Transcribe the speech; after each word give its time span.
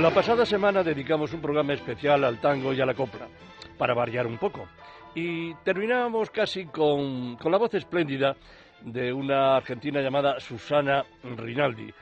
La 0.00 0.14
pasada 0.14 0.46
semana 0.46 0.82
dedicamos 0.82 1.34
un 1.34 1.42
programa 1.42 1.74
especial 1.74 2.24
al 2.24 2.40
tango 2.40 2.72
y 2.72 2.80
a 2.80 2.86
la 2.86 2.94
copla, 2.94 3.28
para 3.76 3.92
variar 3.92 4.26
un 4.26 4.38
poco. 4.38 4.66
Y 5.14 5.52
terminábamos 5.56 6.30
casi 6.30 6.64
con, 6.64 7.36
con 7.36 7.52
la 7.52 7.58
voz 7.58 7.74
espléndida 7.74 8.34
de 8.80 9.12
una 9.12 9.56
argentina 9.56 10.00
llamada 10.00 10.40
Susana 10.40 11.04
Rinaldi. 11.22 11.92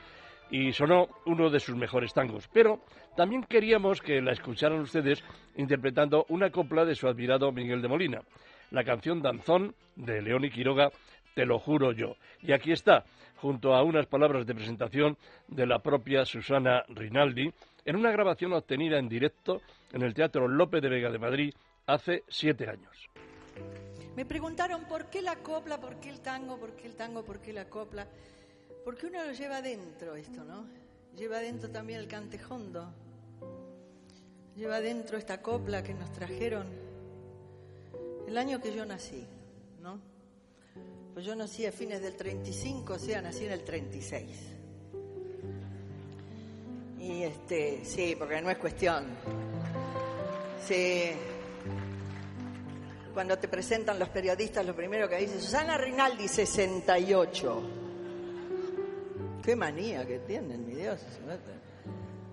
Y 0.49 0.71
sonó 0.71 1.09
uno 1.25 1.49
de 1.49 1.59
sus 1.59 1.75
mejores 1.75 2.13
tangos. 2.13 2.47
Pero 2.53 2.79
también 3.17 3.43
queríamos 3.43 3.99
que 3.99 4.21
la 4.21 4.31
escucharan 4.31 4.79
ustedes 4.79 5.21
interpretando 5.57 6.25
una 6.29 6.51
copla 6.51 6.85
de 6.85 6.95
su 6.95 7.05
admirado 7.05 7.51
Miguel 7.51 7.81
de 7.81 7.89
Molina. 7.89 8.21
La 8.71 8.85
canción 8.85 9.21
Danzón 9.21 9.75
de 9.97 10.21
León 10.21 10.45
y 10.45 10.51
Quiroga, 10.51 10.89
Te 11.35 11.45
lo 11.45 11.59
juro 11.59 11.91
yo. 11.91 12.15
Y 12.41 12.53
aquí 12.53 12.71
está, 12.71 13.03
junto 13.35 13.75
a 13.75 13.83
unas 13.83 14.05
palabras 14.05 14.45
de 14.45 14.55
presentación 14.55 15.17
de 15.49 15.65
la 15.65 15.79
propia 15.79 16.23
Susana 16.23 16.83
Rinaldi, 16.87 17.51
en 17.85 17.95
una 17.95 18.11
grabación 18.11 18.53
obtenida 18.53 18.97
en 18.97 19.09
directo 19.09 19.61
en 19.91 20.01
el 20.01 20.13
Teatro 20.13 20.47
López 20.47 20.81
de 20.81 20.89
Vega 20.89 21.09
de 21.09 21.19
Madrid 21.19 21.53
hace 21.85 22.23
siete 22.27 22.69
años. 22.69 23.09
Me 24.15 24.25
preguntaron 24.25 24.85
por 24.85 25.05
qué 25.05 25.21
la 25.21 25.37
copla, 25.37 25.79
por 25.79 25.99
qué 25.99 26.09
el 26.09 26.19
tango, 26.19 26.57
por 26.57 26.75
qué 26.75 26.87
el 26.87 26.95
tango, 26.95 27.23
por 27.23 27.39
qué 27.39 27.53
la 27.53 27.69
copla. 27.69 28.07
Porque 28.83 29.07
uno 29.07 29.23
lo 29.23 29.31
lleva 29.31 29.61
dentro 29.61 30.15
esto, 30.15 30.43
¿no? 30.43 30.67
Lleva 31.15 31.39
dentro 31.39 31.69
también 31.69 31.99
el 31.99 32.07
cantejondo. 32.07 32.93
Lleva 34.55 34.81
dentro 34.81 35.17
esta 35.17 35.41
copla 35.41 35.83
que 35.83 35.93
nos 35.93 36.11
trajeron 36.11 36.67
el 38.27 38.37
año 38.37 38.61
que 38.61 38.75
yo 38.75 38.85
nací, 38.85 39.25
¿no? 39.81 39.99
Pues 41.13 41.25
yo 41.25 41.35
nací 41.35 41.65
a 41.65 41.71
fines 41.71 42.01
del 42.01 42.15
35, 42.15 42.93
o 42.93 42.99
sea, 42.99 43.21
nací 43.21 43.45
en 43.45 43.51
el 43.51 43.63
36. 43.63 44.58
Y 46.99 47.23
este, 47.23 47.85
sí, 47.85 48.15
porque 48.17 48.41
no 48.41 48.49
es 48.49 48.57
cuestión. 48.57 49.05
Sí. 50.67 51.11
Cuando 53.13 53.37
te 53.37 53.47
presentan 53.47 53.97
los 53.97 54.09
periodistas, 54.09 54.65
lo 54.65 54.75
primero 54.75 55.07
que 55.07 55.17
dice, 55.17 55.39
Susana 55.39 55.77
Rinaldi, 55.77 56.27
68. 56.27 57.69
Qué 59.43 59.55
manía 59.55 60.05
que 60.05 60.19
tienen, 60.19 60.67
mi 60.67 60.75
Dios. 60.75 60.99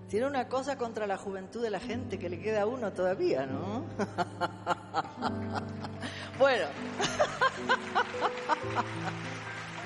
Tiene 0.09 0.27
una 0.27 0.47
cosa 0.47 0.77
contra 0.77 1.07
la 1.07 1.17
juventud 1.17 1.61
de 1.61 1.69
la 1.69 1.79
gente 1.79 2.19
que 2.19 2.29
le 2.29 2.39
queda 2.39 2.61
a 2.61 2.65
uno 2.65 2.93
todavía, 2.93 3.45
¿no? 3.45 3.83
bueno, 6.39 6.63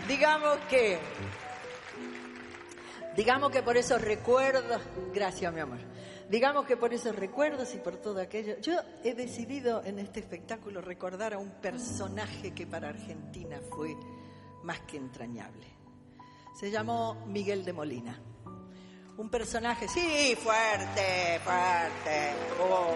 digamos 0.08 0.58
que 0.70 1.00
Digamos 3.16 3.52
que 3.52 3.62
por 3.62 3.76
esos 3.76 4.02
recuerdos, 4.02 4.82
gracias 5.14 5.54
mi 5.54 5.60
amor, 5.60 5.80
digamos 6.30 6.66
que 6.66 6.78
por 6.78 6.94
esos 6.94 7.14
recuerdos 7.14 7.76
y 7.76 7.78
por 7.80 7.98
todo 7.98 8.22
aquello, 8.22 8.58
yo 8.62 8.80
he 9.04 9.14
decidido 9.14 9.84
en 9.84 10.00
este 10.00 10.22
espectáculo 10.22 10.80
recordar 10.82 11.34
a 11.34 11.38
un 11.38 11.52
personaje 11.62 12.54
que 12.54 12.66
para 12.66 12.88
Argentina 12.88 13.60
fue 13.70 13.98
más 14.64 14.80
que 14.82 14.96
entrañable. 14.96 15.68
Se 16.58 16.72
llamó 16.72 17.26
Miguel 17.26 17.66
de 17.66 17.74
Molina. 17.74 18.18
Un 19.18 19.30
personaje, 19.30 19.90
sí, 19.90 20.36
fuerte, 20.42 21.40
fuerte. 21.44 22.32
Oh. 22.62 22.96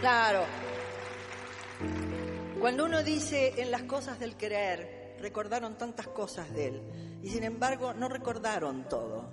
Claro. 0.00 0.44
Cuando 2.60 2.84
uno 2.84 3.02
dice 3.02 3.54
en 3.56 3.70
las 3.70 3.84
cosas 3.84 4.20
del 4.20 4.36
querer, 4.36 5.16
recordaron 5.20 5.78
tantas 5.78 6.08
cosas 6.08 6.52
de 6.52 6.66
él 6.66 7.07
y 7.22 7.28
sin 7.30 7.44
embargo 7.44 7.94
no 7.94 8.08
recordaron 8.08 8.88
todo, 8.88 9.24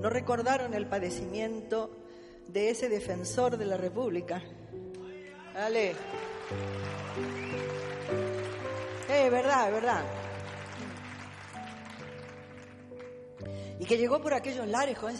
no 0.00 0.10
recordaron 0.10 0.74
el 0.74 0.86
padecimiento 0.86 1.90
de 2.48 2.70
ese 2.70 2.88
defensor 2.88 3.56
de 3.56 3.66
la 3.66 3.76
República. 3.76 4.42
Dale. 5.54 5.94
Es 9.08 9.30
verdad, 9.30 9.68
es 9.68 9.74
verdad. 9.74 10.04
Y 13.78 13.84
que 13.84 13.98
llegó 13.98 14.20
por 14.20 14.34
aquellos 14.34 14.66
lares 14.66 14.98
con 14.98 15.10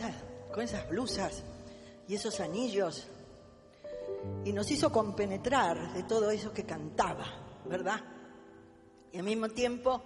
esas 0.62 0.88
blusas 0.88 1.44
y 2.08 2.14
esos 2.14 2.40
anillos 2.40 3.08
y 4.44 4.52
nos 4.52 4.70
hizo 4.70 4.90
compenetrar 4.90 5.92
de 5.92 6.02
todo 6.04 6.30
eso 6.30 6.52
que 6.52 6.64
cantaba, 6.64 7.24
¿verdad? 7.64 8.00
Y 9.12 9.18
al 9.18 9.24
mismo 9.24 9.48
tiempo 9.48 10.02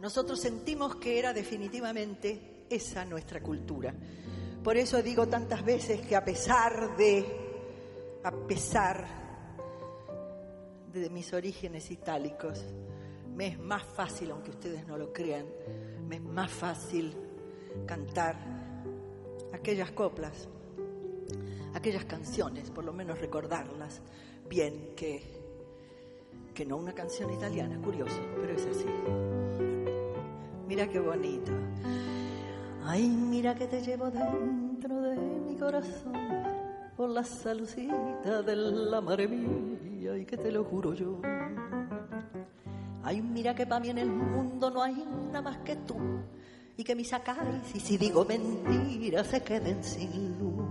nosotros 0.00 0.40
sentimos 0.40 0.96
que 0.96 1.18
era 1.18 1.32
definitivamente 1.32 2.64
esa 2.70 3.04
nuestra 3.04 3.42
cultura. 3.42 3.94
Por 4.64 4.76
eso 4.76 5.02
digo 5.02 5.28
tantas 5.28 5.64
veces 5.64 6.00
que 6.00 6.16
a 6.16 6.24
pesar 6.24 6.96
de, 6.96 7.24
a 8.24 8.30
pesar 8.30 9.06
de 10.92 11.10
mis 11.10 11.32
orígenes 11.32 11.90
itálicos, 11.90 12.64
me 13.34 13.48
es 13.48 13.58
más 13.58 13.84
fácil, 13.84 14.30
aunque 14.30 14.50
ustedes 14.50 14.86
no 14.86 14.96
lo 14.96 15.12
crean, 15.12 15.46
me 16.08 16.16
es 16.16 16.22
más 16.22 16.50
fácil 16.50 17.14
cantar 17.86 18.36
aquellas 19.52 19.92
coplas, 19.92 20.48
aquellas 21.74 22.04
canciones, 22.06 22.70
por 22.70 22.84
lo 22.84 22.92
menos 22.92 23.20
recordarlas 23.20 24.00
bien 24.48 24.94
que, 24.96 25.22
que 26.54 26.64
no 26.64 26.76
una 26.76 26.94
canción 26.94 27.32
italiana, 27.32 27.80
curioso, 27.80 28.20
pero 28.40 28.54
es 28.54 28.66
así. 28.66 29.49
Mira 30.70 30.86
qué 30.86 31.00
bonito. 31.00 31.50
Ay, 32.86 33.08
mira 33.08 33.56
que 33.56 33.66
te 33.66 33.82
llevo 33.82 34.08
dentro 34.08 35.02
de 35.02 35.16
mi 35.16 35.56
corazón 35.56 36.12
por 36.96 37.10
la 37.10 37.24
salucita 37.24 38.40
de 38.42 38.54
la 38.54 39.00
madre 39.00 39.26
mía 39.26 40.16
y 40.16 40.24
que 40.24 40.36
te 40.36 40.52
lo 40.52 40.62
juro 40.62 40.94
yo. 40.94 41.20
Ay, 43.02 43.20
mira 43.20 43.52
que 43.52 43.66
para 43.66 43.80
mí 43.80 43.88
en 43.88 43.98
el 43.98 44.10
mundo 44.10 44.70
no 44.70 44.80
hay 44.80 45.04
nada 45.32 45.42
más 45.42 45.58
que 45.58 45.74
tú 45.74 45.96
y 46.76 46.84
que 46.84 46.94
mis 46.94 47.08
sacáis 47.08 47.74
y 47.74 47.80
si 47.80 47.98
digo 47.98 48.24
mentiras 48.24 49.26
se 49.26 49.42
queden 49.42 49.82
sin 49.82 50.38
luz. 50.38 50.68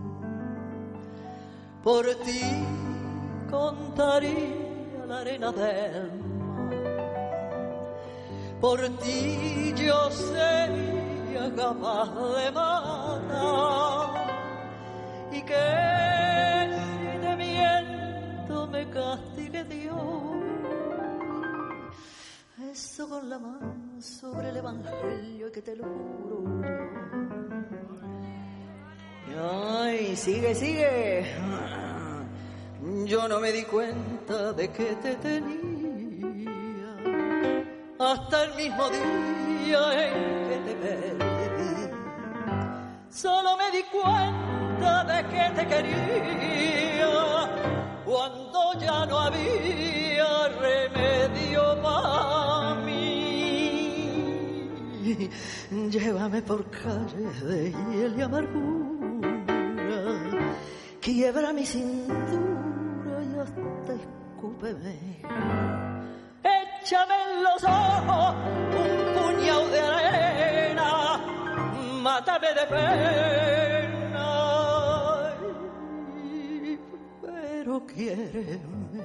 Por 1.84 2.06
ti 2.24 2.40
contaría 3.52 5.06
la 5.10 5.20
arena 5.20 5.52
del 5.52 6.19
por 8.62 8.80
ti 9.00 9.74
yo 9.76 10.12
sería 10.12 11.54
capaz 11.56 12.10
de 12.38 12.52
matar 12.52 14.10
y 15.32 15.42
que 15.42 16.70
si 16.76 17.20
te 17.22 17.36
miento 17.36 18.68
me 18.68 18.90
castigue 18.90 19.64
Dios. 19.64 19.96
Eso 22.72 23.10
con 23.10 23.30
la 23.30 23.40
mano 23.40 24.02
sobre 24.02 24.50
el 24.50 24.58
Evangelio 24.58 25.52
que 25.52 25.62
te 25.62 25.76
lo 25.76 25.86
juro. 25.86 26.40
Ay, 29.42 30.16
sigue, 30.16 30.54
sigue. 30.54 31.26
Yo 33.06 33.28
no 33.28 33.40
me 33.40 33.52
di 33.52 33.64
cuenta 33.64 34.54
de 34.54 34.70
que 34.70 34.96
te 34.96 35.16
tenía 35.16 35.79
hasta 38.00 38.46
el 38.46 38.56
mismo 38.56 38.90
día 38.90 40.08
en 40.08 40.14
que 40.48 40.58
te 40.66 40.74
perdí. 40.76 41.92
Solo 43.10 43.58
me 43.58 43.70
di 43.76 43.84
cuenta 43.92 45.04
de 45.04 45.28
que 45.28 45.50
te 45.56 45.68
quería 45.68 47.50
cuando 48.06 48.74
ya 48.80 49.06
no 49.06 49.20
había 49.20 50.48
remedio 50.48 51.82
para 51.82 52.76
mí. 52.86 54.70
Llévame 55.92 56.42
por 56.42 56.72
calles 56.72 57.44
de 57.44 57.72
hiel 57.72 58.18
y 58.18 58.22
amargura, 58.22 59.28
quiebra 61.02 61.52
mi 61.52 61.66
cintura 61.66 63.22
y 63.24 63.40
hasta 63.40 63.94
escúpeme 63.94 65.99
échame 66.82 67.16
en 67.24 67.44
los 67.44 67.64
ojos 67.64 68.36
un 68.82 69.14
puñado 69.16 69.70
de 69.70 69.80
arena, 69.80 71.20
mátame 72.02 72.54
de 72.54 72.66
pena. 72.68 74.00
pero 77.22 77.86
quiéreme. 77.86 79.04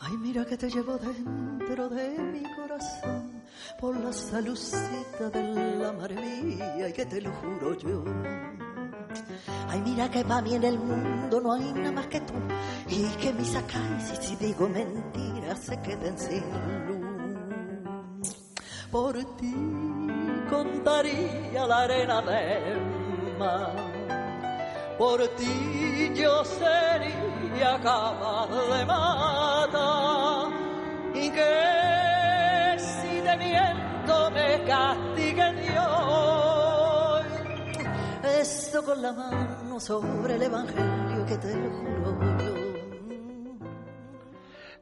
Ay, 0.00 0.16
mira 0.18 0.44
que 0.44 0.56
te 0.56 0.68
llevo 0.68 0.98
dentro 0.98 1.88
de 1.88 2.18
mi 2.18 2.42
corazón 2.54 3.42
por 3.80 3.96
la 3.96 4.12
salucita 4.12 5.30
de 5.30 5.76
la 5.76 5.92
mía 5.92 6.88
y 6.88 6.92
que 6.92 7.06
te 7.06 7.20
lo 7.20 7.32
juro 7.32 7.74
yo. 7.78 8.04
Ay, 9.68 9.80
mira 9.82 10.10
que 10.10 10.24
para 10.24 10.42
mí 10.42 10.54
en 10.54 10.64
el 10.64 10.78
mundo 10.78 11.40
no 11.40 11.52
hay 11.52 11.72
nada 11.72 11.92
más 11.92 12.06
que 12.08 12.20
tú. 12.20 12.34
Y 12.88 13.04
que 13.16 13.32
mis 13.32 13.54
acacias, 13.54 14.18
si 14.20 14.36
digo 14.36 14.68
mentiras, 14.68 15.58
se 15.58 15.80
queden 15.80 16.18
sin 16.18 16.42
luz. 16.86 17.04
Por 18.90 19.14
ti 19.36 19.54
contaría 20.48 21.66
la 21.66 21.82
arena 21.82 22.22
del 22.22 23.38
mar, 23.38 23.74
por 24.98 25.26
ti 25.36 26.12
yo 26.14 26.44
sería 26.44 27.80
capaz 27.82 28.48
de 28.48 28.84
matar. 28.86 30.52
Y 31.14 31.30
que 31.30 32.23
Con 38.84 39.00
la 39.00 39.12
mano 39.12 39.80
sobre 39.80 40.34
el 40.34 40.42
Evangelio 40.42 41.24
que 41.26 41.38
te 41.38 41.56
lo 41.56 41.70
juro 41.70 42.18
yo. 42.38 42.54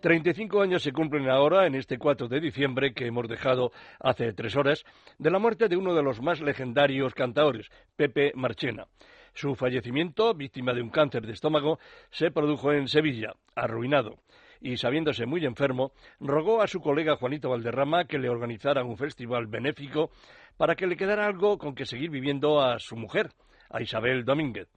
35 0.01 0.61
años 0.61 0.83
se 0.83 0.93
cumplen 0.93 1.31
ahora, 1.31 1.67
en 1.67 1.77
este 1.77 1.99
4 1.99 2.27
de 2.27 2.41
diciembre 2.41 2.95
que 2.95 3.07
hemos 3.07 3.29
dejado 3.29 3.71
hace 4.01 4.33
tres 4.33 4.57
horas, 4.57 4.83
de 5.19 5.31
la 5.31 5.39
muerte 5.39 5.69
de 5.69 5.77
uno 5.77 5.95
de 5.95 6.03
los 6.03 6.21
más 6.21 6.41
legendarios 6.41 7.15
cantaores, 7.15 7.69
Pepe 7.95 8.33
Marchena. 8.35 8.89
Su 9.35 9.55
fallecimiento, 9.55 10.35
víctima 10.35 10.73
de 10.73 10.83
un 10.83 10.91
cáncer 10.91 11.25
de 11.25 11.35
estómago, 11.35 11.79
se 12.11 12.33
produjo 12.33 12.73
en 12.73 12.89
Sevilla, 12.89 13.35
arruinado, 13.55 14.17
y 14.61 14.79
sabiéndose 14.79 15.27
muy 15.27 15.45
enfermo, 15.45 15.93
rogó 16.19 16.61
a 16.61 16.67
su 16.67 16.81
colega 16.81 17.17
Juanito 17.17 17.51
Valderrama 17.51 18.07
que 18.07 18.19
le 18.19 18.29
organizara 18.29 18.83
un 18.83 18.97
festival 18.97 19.47
benéfico 19.47 20.11
para 20.57 20.75
que 20.75 20.89
le 20.89 20.97
quedara 20.97 21.27
algo 21.27 21.57
con 21.59 21.77
que 21.77 21.87
seguir 21.87 22.11
viviendo 22.11 22.61
a 22.61 22.81
su 22.81 22.97
mujer, 22.97 23.31
a 23.73 23.83
Isabel 23.83 24.25
Domínguez. 24.25 24.69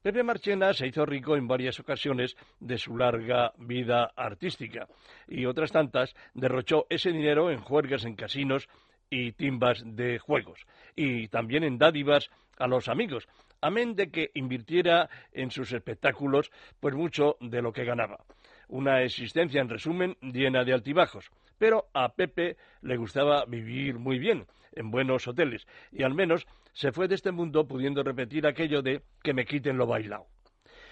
Pepe 0.00 0.22
Marchena 0.22 0.72
se 0.72 0.86
hizo 0.86 1.04
rico 1.04 1.36
en 1.36 1.48
varias 1.48 1.80
ocasiones 1.80 2.36
de 2.60 2.78
su 2.78 2.96
larga 2.96 3.52
vida 3.58 4.12
artística 4.16 4.86
y 5.26 5.44
otras 5.44 5.72
tantas 5.72 6.14
derrochó 6.34 6.86
ese 6.88 7.10
dinero 7.10 7.50
en 7.50 7.60
juergas 7.60 8.04
en 8.04 8.14
casinos 8.14 8.68
y 9.10 9.32
timbas 9.32 9.82
de 9.84 10.18
juegos 10.18 10.66
y 10.94 11.28
también 11.28 11.64
en 11.64 11.78
dádivas 11.78 12.30
a 12.58 12.68
los 12.68 12.88
amigos, 12.88 13.28
amén 13.60 13.96
de 13.96 14.10
que 14.10 14.30
invirtiera 14.34 15.08
en 15.32 15.50
sus 15.50 15.72
espectáculos 15.72 16.50
pues 16.80 16.94
mucho 16.94 17.36
de 17.40 17.60
lo 17.62 17.72
que 17.72 17.84
ganaba. 17.84 18.24
Una 18.68 19.02
existencia, 19.02 19.60
en 19.60 19.68
resumen, 19.68 20.16
llena 20.20 20.62
de 20.62 20.74
altibajos. 20.74 21.30
Pero 21.58 21.88
a 21.92 22.14
Pepe 22.14 22.56
le 22.82 22.96
gustaba 22.96 23.44
vivir 23.44 23.98
muy 23.98 24.18
bien, 24.18 24.46
en 24.72 24.90
buenos 24.90 25.26
hoteles, 25.26 25.66
y 25.92 26.04
al 26.04 26.14
menos 26.14 26.46
se 26.72 26.92
fue 26.92 27.08
de 27.08 27.16
este 27.16 27.32
mundo 27.32 27.66
pudiendo 27.66 28.02
repetir 28.02 28.46
aquello 28.46 28.82
de 28.82 29.02
que 29.22 29.34
me 29.34 29.44
quiten 29.44 29.76
lo 29.76 29.86
bailado. 29.86 30.26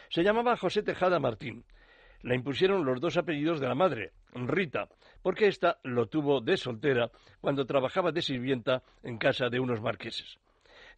Se 0.08 0.22
llamaba 0.22 0.56
José 0.56 0.82
Tejada 0.82 1.18
Martín. 1.18 1.64
Le 2.22 2.34
impusieron 2.34 2.84
los 2.84 3.00
dos 3.00 3.16
apellidos 3.16 3.60
de 3.60 3.68
la 3.68 3.74
madre, 3.74 4.12
Rita, 4.34 4.88
porque 5.22 5.46
ésta 5.46 5.78
lo 5.84 6.06
tuvo 6.06 6.40
de 6.40 6.56
soltera 6.56 7.10
cuando 7.40 7.66
trabajaba 7.66 8.10
de 8.10 8.22
sirvienta 8.22 8.82
en 9.02 9.18
casa 9.18 9.48
de 9.48 9.60
unos 9.60 9.80
marqueses. 9.80 10.38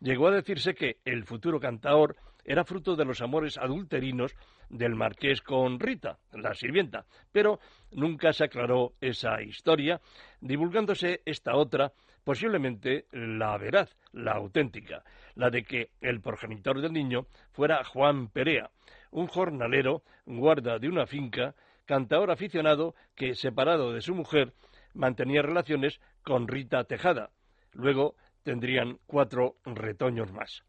Llegó 0.00 0.28
a 0.28 0.32
decirse 0.32 0.74
que 0.74 0.98
el 1.04 1.24
futuro 1.24 1.58
cantaor 1.58 2.16
era 2.48 2.64
fruto 2.64 2.96
de 2.96 3.04
los 3.04 3.20
amores 3.20 3.58
adulterinos 3.58 4.34
del 4.70 4.94
marqués 4.94 5.42
con 5.42 5.78
Rita, 5.78 6.18
la 6.32 6.54
sirvienta, 6.54 7.04
pero 7.30 7.60
nunca 7.92 8.32
se 8.32 8.44
aclaró 8.44 8.94
esa 9.02 9.42
historia, 9.42 10.00
divulgándose 10.40 11.20
esta 11.26 11.54
otra, 11.56 11.92
posiblemente 12.24 13.04
la 13.12 13.58
veraz, 13.58 13.94
la 14.12 14.32
auténtica, 14.32 15.04
la 15.34 15.50
de 15.50 15.62
que 15.62 15.90
el 16.00 16.22
progenitor 16.22 16.80
del 16.80 16.94
niño 16.94 17.26
fuera 17.52 17.84
Juan 17.84 18.28
Perea, 18.28 18.70
un 19.10 19.26
jornalero, 19.26 20.02
guarda 20.24 20.78
de 20.78 20.88
una 20.88 21.06
finca, 21.06 21.54
cantaor 21.84 22.30
aficionado 22.30 22.94
que, 23.14 23.34
separado 23.34 23.92
de 23.92 24.00
su 24.00 24.14
mujer, 24.14 24.54
mantenía 24.94 25.42
relaciones 25.42 26.00
con 26.22 26.48
Rita 26.48 26.84
Tejada. 26.84 27.28
Luego 27.72 28.16
tendrían 28.42 28.98
cuatro 29.06 29.56
retoños 29.66 30.32
más. 30.32 30.62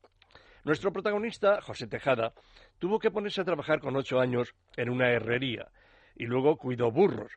Nuestro 0.64 0.92
protagonista, 0.92 1.62
José 1.62 1.88
Tejada, 1.88 2.34
tuvo 2.80 3.00
que 3.00 3.12
ponerse 3.12 3.42
a 3.42 3.46
trabajar 3.46 3.80
con 3.80 3.96
ocho 3.96 4.20
años 4.20 4.54
en 4.76 4.90
una 4.90 5.10
herrería 5.10 5.70
y 6.16 6.26
luego 6.26 6.58
cuidó 6.58 6.92
burros, 6.92 7.32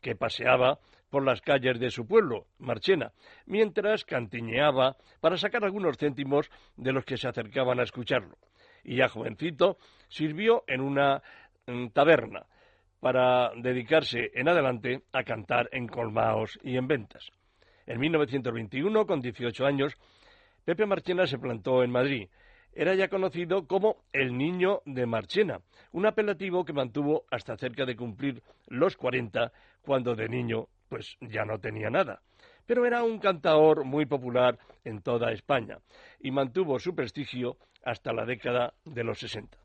que 0.00 0.14
paseaba 0.14 0.78
por 1.10 1.24
las 1.24 1.40
calles 1.40 1.80
de 1.80 1.90
su 1.90 2.06
pueblo, 2.06 2.46
Marchena, 2.58 3.12
mientras 3.46 4.04
cantiñeaba 4.04 4.96
para 5.20 5.38
sacar 5.38 5.64
algunos 5.64 5.96
céntimos 5.96 6.50
de 6.76 6.92
los 6.92 7.04
que 7.04 7.16
se 7.16 7.28
acercaban 7.28 7.80
a 7.80 7.84
escucharlo. 7.84 8.36
Y 8.84 8.96
ya 8.96 9.08
jovencito 9.08 9.78
sirvió 10.08 10.64
en 10.66 10.80
una 10.80 11.22
mm, 11.66 11.88
taberna 11.88 12.46
para 13.00 13.52
dedicarse 13.56 14.30
en 14.34 14.48
adelante 14.48 15.02
a 15.12 15.22
cantar 15.22 15.68
en 15.72 15.86
colmaos 15.86 16.58
y 16.62 16.76
en 16.76 16.86
ventas. 16.86 17.30
En 17.86 18.00
1921, 18.00 19.06
con 19.06 19.20
18 19.20 19.64
años, 19.64 19.94
Pepe 20.64 20.86
Marchena 20.86 21.26
se 21.26 21.38
plantó 21.38 21.82
en 21.82 21.90
Madrid 21.90 22.28
era 22.76 22.94
ya 22.94 23.08
conocido 23.08 23.66
como 23.66 23.96
el 24.12 24.36
niño 24.36 24.82
de 24.84 25.06
Marchena, 25.06 25.60
un 25.92 26.04
apelativo 26.04 26.62
que 26.62 26.74
mantuvo 26.74 27.24
hasta 27.30 27.56
cerca 27.56 27.86
de 27.86 27.96
cumplir 27.96 28.42
los 28.66 28.98
40, 28.98 29.50
cuando 29.80 30.14
de 30.14 30.28
niño 30.28 30.68
pues 30.90 31.16
ya 31.22 31.46
no 31.46 31.58
tenía 31.58 31.88
nada. 31.88 32.20
Pero 32.66 32.84
era 32.84 33.02
un 33.02 33.18
cantaor 33.18 33.84
muy 33.84 34.04
popular 34.04 34.58
en 34.84 35.00
toda 35.00 35.32
España 35.32 35.78
y 36.20 36.30
mantuvo 36.30 36.78
su 36.78 36.94
prestigio 36.94 37.56
hasta 37.82 38.12
la 38.12 38.26
década 38.26 38.74
de 38.84 39.04
los 39.04 39.20
60. 39.20 39.56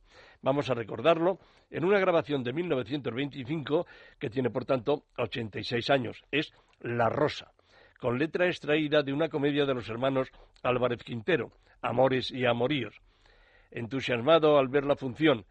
Vamos 0.41 0.69
a 0.69 0.73
recordarlo 0.73 1.37
en 1.69 1.83
una 1.83 1.99
grabación 1.99 2.43
de 2.43 2.53
1925 2.53 3.87
que 4.19 4.29
tiene 4.29 4.49
por 4.49 4.63
tanto 4.63 5.03
86 5.17 5.89
años. 5.89 6.23
Es 6.31 6.53
La 6.79 7.09
Rosa, 7.09 7.51
con 8.01 8.17
letra 8.17 8.47
extraída 8.47 9.03
de 9.03 9.13
una 9.13 9.29
comedia 9.29 9.65
de 9.65 9.75
los 9.75 9.87
hermanos 9.87 10.31
Álvarez 10.63 11.03
Quintero, 11.03 11.51
Amores 11.83 12.31
y 12.31 12.45
Amoríos. 12.47 12.99
Entusiasmado 13.69 14.57
al 14.57 14.69
ver 14.69 14.85
la 14.85 14.95
función 14.95 15.45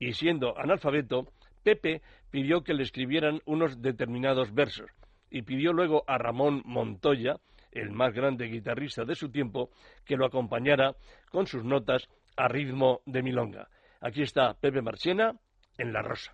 y 0.00 0.12
siendo 0.14 0.58
analfabeto, 0.58 1.28
Pepe 1.62 2.02
pidió 2.28 2.64
que 2.64 2.74
le 2.74 2.82
escribieran 2.82 3.40
unos 3.46 3.80
determinados 3.80 4.52
versos 4.52 4.90
y 5.30 5.42
pidió 5.42 5.72
luego 5.72 6.02
a 6.08 6.18
Ramón 6.18 6.62
Montoya, 6.64 7.36
el 7.70 7.92
más 7.92 8.12
grande 8.12 8.46
guitarrista 8.46 9.04
de 9.04 9.14
su 9.14 9.30
tiempo, 9.30 9.70
que 10.04 10.16
lo 10.16 10.26
acompañara 10.26 10.96
con 11.30 11.46
sus 11.46 11.62
notas 11.62 12.08
a 12.36 12.48
ritmo 12.48 13.00
de 13.06 13.22
milonga. 13.22 13.68
Aquí 14.00 14.22
está 14.22 14.54
Pepe 14.54 14.82
Marchena 14.82 15.34
en 15.78 15.92
La 15.92 16.02
Rosa. 16.02 16.32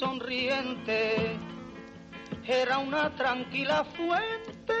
Sonriente 0.00 1.36
era 2.46 2.78
una 2.78 3.14
tranquila 3.14 3.84
fuente 3.84 4.72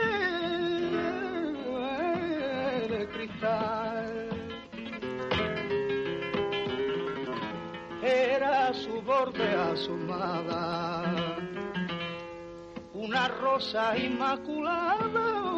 de 2.88 3.08
cristal. 3.12 4.30
Era 8.02 8.72
su 8.72 9.02
borde 9.02 9.46
asomada, 9.72 11.04
una 12.94 13.28
rosa 13.28 13.98
inmaculada. 13.98 15.50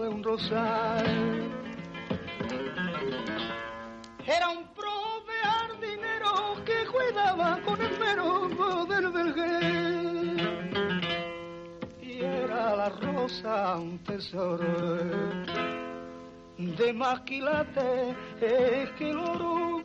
de 0.00 0.08
un 0.08 0.22
rosal. 0.24 1.21
Era 4.26 4.48
un 4.50 4.64
cuidaba 6.86 7.58
con 7.64 7.80
el 7.80 7.98
mero 7.98 8.86
del 8.86 9.10
vergel. 9.10 10.36
Y 12.00 12.22
era 12.22 12.76
la 12.76 12.88
rosa 12.88 13.76
un 13.76 13.98
tesoro 14.04 14.62
de 16.58 16.92
más 16.92 17.20
quilate 17.22 18.14
que 18.96 19.10
el 19.10 19.18
oro. 19.18 19.82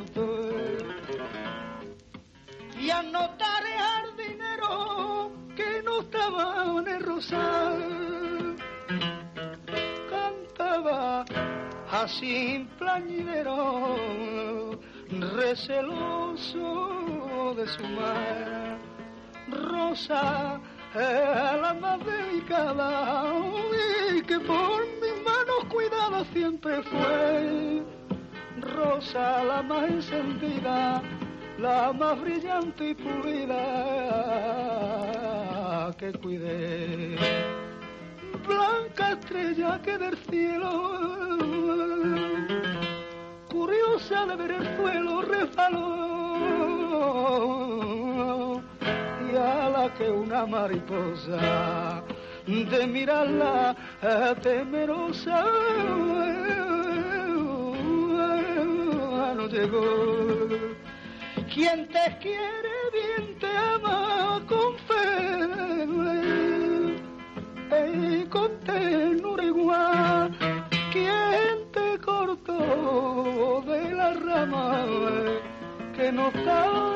Corté. 0.00 0.78
Y 2.78 2.90
a 2.90 3.02
notar 3.02 3.62
dinero 4.16 5.32
que 5.56 5.82
no 5.82 6.00
estaba 6.00 6.78
en 6.78 6.88
el 6.88 7.02
rosal, 7.02 8.56
cantaba 10.08 11.24
así 11.90 12.66
plañidero, 12.78 13.96
receloso 15.36 16.74
de 17.56 17.66
su 17.66 17.82
mar. 17.88 18.78
Rosa 19.48 20.60
la 20.94 21.76
más 21.80 22.04
delicada 22.04 23.32
y 24.16 24.22
que 24.22 24.40
por 24.40 24.86
mis 25.00 25.22
manos 25.24 25.64
cuidada 25.68 26.24
siempre 26.32 26.82
fue. 26.82 27.99
Rosa 28.80 29.44
la 29.44 29.62
más 29.62 29.90
encendida, 29.90 31.02
la 31.58 31.92
más 31.92 32.18
brillante 32.18 32.88
y 32.90 32.94
pulida 32.94 33.60
que 35.98 36.12
cuidé. 36.14 37.18
Blanca 38.48 39.12
estrella 39.12 39.82
que 39.82 39.98
del 39.98 40.16
cielo, 40.30 40.72
curiosa 43.50 44.24
de 44.24 44.36
ver 44.36 44.52
el 44.52 44.76
suelo, 44.76 45.22
resbaló 45.22 46.20
a 49.36 49.68
la 49.76 49.92
que 49.94 50.10
una 50.10 50.46
mariposa 50.46 52.02
de 52.46 52.86
mirarla 52.86 53.76
temerosa 54.42 55.44
no. 59.48 60.48
Quien 61.52 61.88
te 61.88 62.18
quiere 62.20 62.90
bien 62.92 63.38
te 63.38 63.46
ama 63.56 64.42
con 64.46 64.76
fe 64.86 65.00
y 67.92 68.24
con 68.26 68.60
ternura 68.60 69.44
igual. 69.44 70.36
Quien 70.92 71.70
te 71.72 71.98
cortó 71.98 73.62
de 73.66 73.92
la 73.92 74.12
rama 74.14 74.86
que 75.94 76.12
no 76.12 76.30
cae 76.32 76.90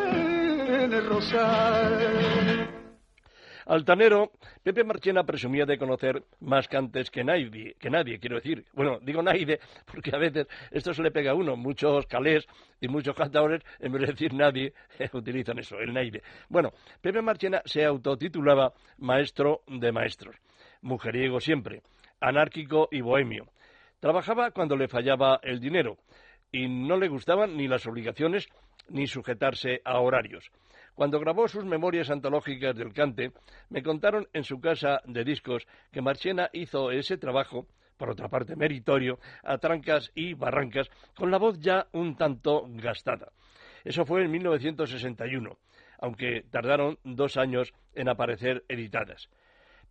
Altanero, 3.66 4.32
Pepe 4.64 4.82
Marchena 4.82 5.24
presumía 5.24 5.66
de 5.66 5.76
conocer 5.76 6.24
más 6.40 6.68
cantes 6.68 7.10
que 7.10 7.22
nadie, 7.22 7.74
que 7.78 7.90
nadie, 7.90 8.18
quiero 8.18 8.36
decir. 8.36 8.64
Bueno, 8.72 8.98
digo 9.02 9.22
nadie 9.22 9.60
porque 9.92 10.10
a 10.16 10.18
veces 10.18 10.46
esto 10.70 10.94
se 10.94 11.02
le 11.02 11.10
pega 11.10 11.32
a 11.32 11.34
uno. 11.34 11.54
Muchos 11.54 12.06
calés 12.06 12.46
y 12.80 12.88
muchos 12.88 13.14
cantadores, 13.14 13.60
en 13.78 13.92
vez 13.92 14.00
de 14.00 14.06
decir 14.12 14.32
nadie, 14.32 14.72
utilizan 15.12 15.58
eso, 15.58 15.78
el 15.78 15.92
naide. 15.92 16.22
Bueno, 16.48 16.72
Pepe 17.02 17.20
Marchena 17.20 17.60
se 17.66 17.84
autotitulaba 17.84 18.72
maestro 18.96 19.60
de 19.66 19.92
maestros. 19.92 20.34
Mujeriego 20.80 21.40
siempre, 21.40 21.82
anárquico 22.18 22.88
y 22.90 23.02
bohemio. 23.02 23.44
Trabajaba 24.00 24.50
cuando 24.50 24.76
le 24.76 24.88
fallaba 24.88 25.40
el 25.42 25.60
dinero 25.60 25.98
y 26.50 26.68
no 26.68 26.96
le 26.96 27.08
gustaban 27.08 27.54
ni 27.54 27.68
las 27.68 27.86
obligaciones 27.86 28.48
ni 28.88 29.06
sujetarse 29.06 29.82
a 29.84 30.00
horarios. 30.00 30.50
Cuando 30.94 31.18
grabó 31.18 31.48
sus 31.48 31.64
memorias 31.64 32.10
antológicas 32.10 32.76
del 32.76 32.92
cante, 32.92 33.32
me 33.68 33.82
contaron 33.82 34.28
en 34.32 34.44
su 34.44 34.60
casa 34.60 35.00
de 35.04 35.24
discos 35.24 35.66
que 35.90 36.02
Marchena 36.02 36.50
hizo 36.52 36.92
ese 36.92 37.18
trabajo, 37.18 37.66
por 37.96 38.10
otra 38.10 38.28
parte 38.28 38.54
meritorio, 38.54 39.18
a 39.42 39.58
trancas 39.58 40.12
y 40.14 40.34
barrancas, 40.34 40.88
con 41.16 41.30
la 41.30 41.38
voz 41.38 41.58
ya 41.58 41.88
un 41.92 42.16
tanto 42.16 42.66
gastada. 42.68 43.32
Eso 43.84 44.06
fue 44.06 44.22
en 44.24 44.30
1961, 44.30 45.58
aunque 45.98 46.44
tardaron 46.50 46.98
dos 47.02 47.36
años 47.36 47.72
en 47.94 48.08
aparecer 48.08 48.64
editadas. 48.68 49.28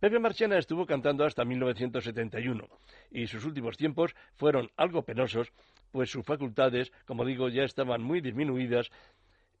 Pepe 0.00 0.18
Marchena 0.18 0.58
estuvo 0.58 0.86
cantando 0.86 1.24
hasta 1.24 1.44
1971 1.44 2.66
y 3.10 3.26
sus 3.26 3.44
últimos 3.44 3.76
tiempos 3.76 4.14
fueron 4.34 4.70
algo 4.76 5.02
penosos 5.02 5.52
pues 5.92 6.10
sus 6.10 6.26
facultades, 6.26 6.92
como 7.06 7.24
digo, 7.24 7.48
ya 7.48 7.62
estaban 7.62 8.02
muy 8.02 8.20
disminuidas 8.20 8.90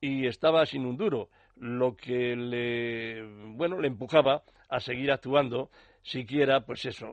y 0.04 0.26
estaba 0.26 0.66
sin 0.66 0.84
un 0.84 0.98
duro, 0.98 1.30
lo 1.56 1.96
que 1.96 2.36
le, 2.36 3.22
bueno, 3.54 3.80
le 3.80 3.88
empujaba 3.88 4.42
a 4.68 4.78
seguir 4.78 5.10
actuando, 5.10 5.70
siquiera, 6.02 6.60
pues 6.60 6.84
eso, 6.84 7.06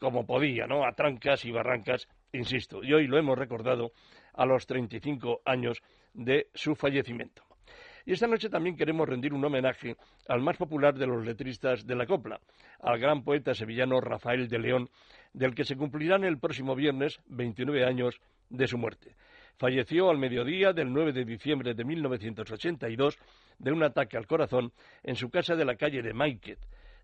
como 0.00 0.26
podía, 0.26 0.66
¿no? 0.66 0.84
A 0.84 0.92
trancas 0.94 1.44
y 1.44 1.52
barrancas, 1.52 2.08
insisto. 2.32 2.82
Y 2.82 2.92
hoy 2.92 3.06
lo 3.06 3.16
hemos 3.16 3.38
recordado 3.38 3.92
a 4.32 4.44
los 4.44 4.66
35 4.66 5.42
años 5.44 5.80
de 6.12 6.48
su 6.52 6.74
fallecimiento. 6.74 7.44
Y 8.04 8.12
esta 8.12 8.26
noche 8.26 8.50
también 8.50 8.76
queremos 8.76 9.08
rendir 9.08 9.32
un 9.32 9.44
homenaje 9.44 9.96
al 10.26 10.40
más 10.40 10.56
popular 10.56 10.94
de 10.94 11.06
los 11.06 11.24
letristas 11.24 11.86
de 11.86 11.94
la 11.94 12.06
copla, 12.06 12.40
al 12.80 12.98
gran 12.98 13.22
poeta 13.22 13.54
sevillano 13.54 14.00
Rafael 14.00 14.48
de 14.48 14.58
León, 14.58 14.90
del 15.32 15.54
que 15.54 15.64
se 15.64 15.76
cumplirán 15.76 16.24
el 16.24 16.40
próximo 16.40 16.74
viernes 16.74 17.20
29 17.26 17.84
años 17.84 18.20
de 18.50 18.66
su 18.66 18.78
muerte. 18.78 19.14
Falleció 19.56 20.10
al 20.10 20.18
mediodía 20.18 20.72
del 20.72 20.92
9 20.92 21.12
de 21.12 21.24
diciembre 21.24 21.74
de 21.74 21.84
1982 21.84 23.18
de 23.58 23.72
un 23.72 23.82
ataque 23.82 24.16
al 24.16 24.26
corazón 24.26 24.72
en 25.02 25.14
su 25.14 25.30
casa 25.30 25.54
de 25.54 25.64
la 25.64 25.76
calle 25.76 26.02
de 26.02 26.12
Maiquet, 26.12 26.58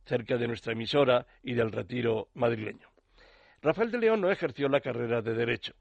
cerca 0.04 0.36
de 0.36 0.48
nuestra 0.48 0.72
emisora 0.72 1.26
y 1.42 1.54
del 1.54 1.70
retiro 1.70 2.28
madrileño. 2.34 2.88
Rafael 3.62 3.90
de 3.90 3.98
León 3.98 4.20
no 4.20 4.30
ejerció 4.30 4.68
la 4.68 4.80
carrera 4.80 5.22
de 5.22 5.34
Derecho. 5.34 5.74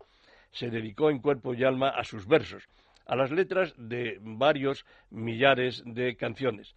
Se 0.51 0.69
dedicó 0.69 1.09
en 1.09 1.19
cuerpo 1.19 1.53
y 1.53 1.63
alma 1.63 1.89
a 1.89 2.03
sus 2.03 2.27
versos, 2.27 2.67
a 3.05 3.15
las 3.15 3.31
letras 3.31 3.73
de 3.77 4.17
varios 4.21 4.85
millares 5.09 5.81
de 5.85 6.15
canciones. 6.15 6.75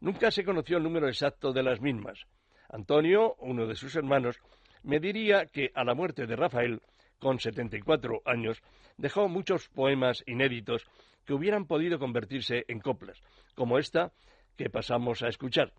Nunca 0.00 0.30
se 0.30 0.44
conoció 0.44 0.78
el 0.78 0.82
número 0.82 1.08
exacto 1.08 1.52
de 1.52 1.62
las 1.62 1.80
mismas. 1.80 2.24
Antonio, 2.70 3.34
uno 3.38 3.66
de 3.66 3.74
sus 3.74 3.94
hermanos, 3.96 4.38
me 4.82 5.00
diría 5.00 5.46
que 5.46 5.70
a 5.74 5.84
la 5.84 5.94
muerte 5.94 6.26
de 6.26 6.36
Rafael, 6.36 6.80
con 7.24 7.40
74 7.40 8.20
años, 8.26 8.62
dejó 8.98 9.30
muchos 9.30 9.70
poemas 9.70 10.22
inéditos 10.26 10.84
que 11.24 11.32
hubieran 11.32 11.66
podido 11.66 11.98
convertirse 11.98 12.66
en 12.68 12.80
coplas, 12.80 13.18
como 13.54 13.78
esta 13.78 14.12
que 14.58 14.68
pasamos 14.68 15.22
a 15.22 15.28
escuchar. 15.28 15.72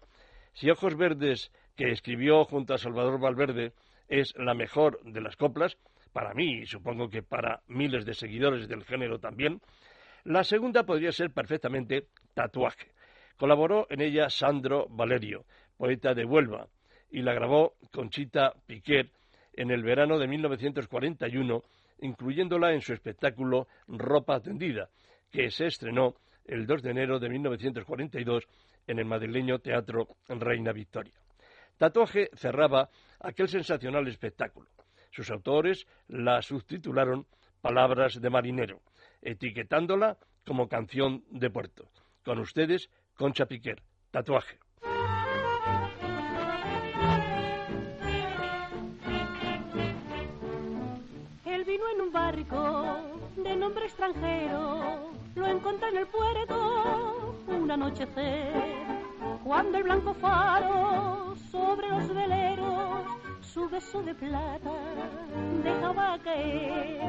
Si 0.53 0.71
Ojos 0.71 0.97
Verdes, 0.97 1.51
que 1.75 1.91
escribió 1.91 2.45
junto 2.45 2.73
a 2.73 2.79
Salvador 2.79 3.19
Valverde, 3.19 3.73
es 4.07 4.33
la 4.37 4.55
mejor 4.55 4.99
de 5.03 5.21
las 5.21 5.35
coplas, 5.35 5.77
para 6.13 6.33
mí 6.33 6.61
y 6.61 6.65
supongo 6.65 7.11
que 7.11 7.21
para 7.21 7.61
miles 7.67 8.05
de 8.05 8.15
seguidores 8.15 8.67
del 8.67 8.83
género 8.83 9.19
también, 9.19 9.61
la 10.23 10.43
segunda 10.43 10.81
podría 10.81 11.11
ser 11.11 11.29
perfectamente 11.29 12.07
Tatuaje. 12.33 12.87
Colaboró 13.37 13.85
en 13.91 14.01
ella 14.01 14.31
Sandro 14.31 14.87
Valerio, 14.89 15.45
poeta 15.77 16.15
de 16.15 16.25
Huelva, 16.25 16.69
y 17.11 17.21
la 17.21 17.35
grabó 17.35 17.75
Conchita 17.91 18.55
Piquet 18.65 19.11
en 19.55 19.71
el 19.71 19.83
verano 19.83 20.17
de 20.19 20.27
1941, 20.27 21.63
incluyéndola 21.99 22.73
en 22.73 22.81
su 22.81 22.93
espectáculo 22.93 23.67
Ropa 23.87 24.39
Tendida, 24.39 24.89
que 25.31 25.49
se 25.49 25.67
estrenó 25.67 26.15
el 26.45 26.65
2 26.65 26.83
de 26.83 26.91
enero 26.91 27.19
de 27.19 27.29
1942 27.29 28.47
en 28.87 28.99
el 28.99 29.05
madrileño 29.05 29.59
Teatro 29.59 30.07
Reina 30.27 30.71
Victoria. 30.71 31.13
Tatuaje 31.77 32.29
cerraba 32.35 32.89
aquel 33.19 33.47
sensacional 33.47 34.07
espectáculo. 34.07 34.67
Sus 35.11 35.29
autores 35.31 35.87
la 36.07 36.41
subtitularon 36.41 37.25
Palabras 37.61 38.21
de 38.21 38.29
marinero, 38.29 38.81
etiquetándola 39.23 40.17
como 40.45 40.67
canción 40.67 41.23
de 41.31 41.49
puerto. 41.49 41.89
Con 42.23 42.37
ustedes, 42.37 42.91
Concha 43.15 43.47
Piquer, 43.47 43.81
Tatuaje. 44.11 44.59
De 52.49 53.55
nombre 53.55 53.85
extranjero 53.85 55.11
lo 55.35 55.47
encontré 55.47 55.89
en 55.89 55.97
el 55.97 56.07
puerto 56.07 57.35
un 57.47 57.71
anochecer 57.71 58.53
cuando 59.43 59.77
el 59.77 59.83
blanco 59.83 60.13
faro 60.13 61.35
sobre 61.51 61.89
los 61.89 62.07
veleros 62.13 63.05
su 63.41 63.69
beso 63.69 64.01
de 64.03 64.13
plata 64.13 64.73
dejaba 65.63 66.19
caer. 66.19 66.99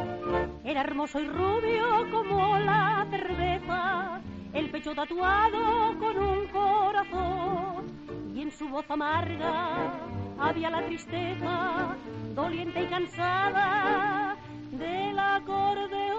Era 0.65 0.83
hermoso 0.83 1.19
y 1.19 1.27
rubio 1.27 2.09
como 2.13 2.57
la 2.59 3.05
cerveza 3.11 4.21
el 4.53 4.71
pecho 4.71 4.95
tatuado 4.95 5.99
con 5.99 6.17
un 6.17 6.47
corazón 6.47 8.33
y 8.35 8.43
en 8.43 8.53
su 8.53 8.69
voz 8.69 8.89
amarga 8.89 9.91
había 10.39 10.71
la 10.71 10.87
tristeza 10.87 11.97
doliente 12.35 12.83
y 12.83 12.87
cansada 12.87 14.36
del 14.79 15.19
acordeón 15.19 16.19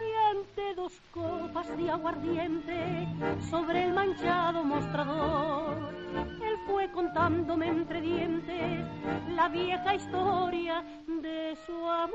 y 0.00 0.36
ante 0.36 0.74
dos 0.74 1.00
copas 1.12 1.76
de 1.76 1.90
aguardiente 1.90 3.08
sobre 3.50 3.84
el 3.84 3.92
manchado 3.92 4.64
mostrador 4.64 6.00
él 6.16 6.58
fue 6.66 6.90
contándome 6.90 7.68
entre 7.68 8.00
dientes 8.00 8.84
la 9.28 9.48
vieja 9.48 9.94
historia 9.94 10.82
de 11.06 11.56
su 11.64 11.72
amor. 11.88 12.10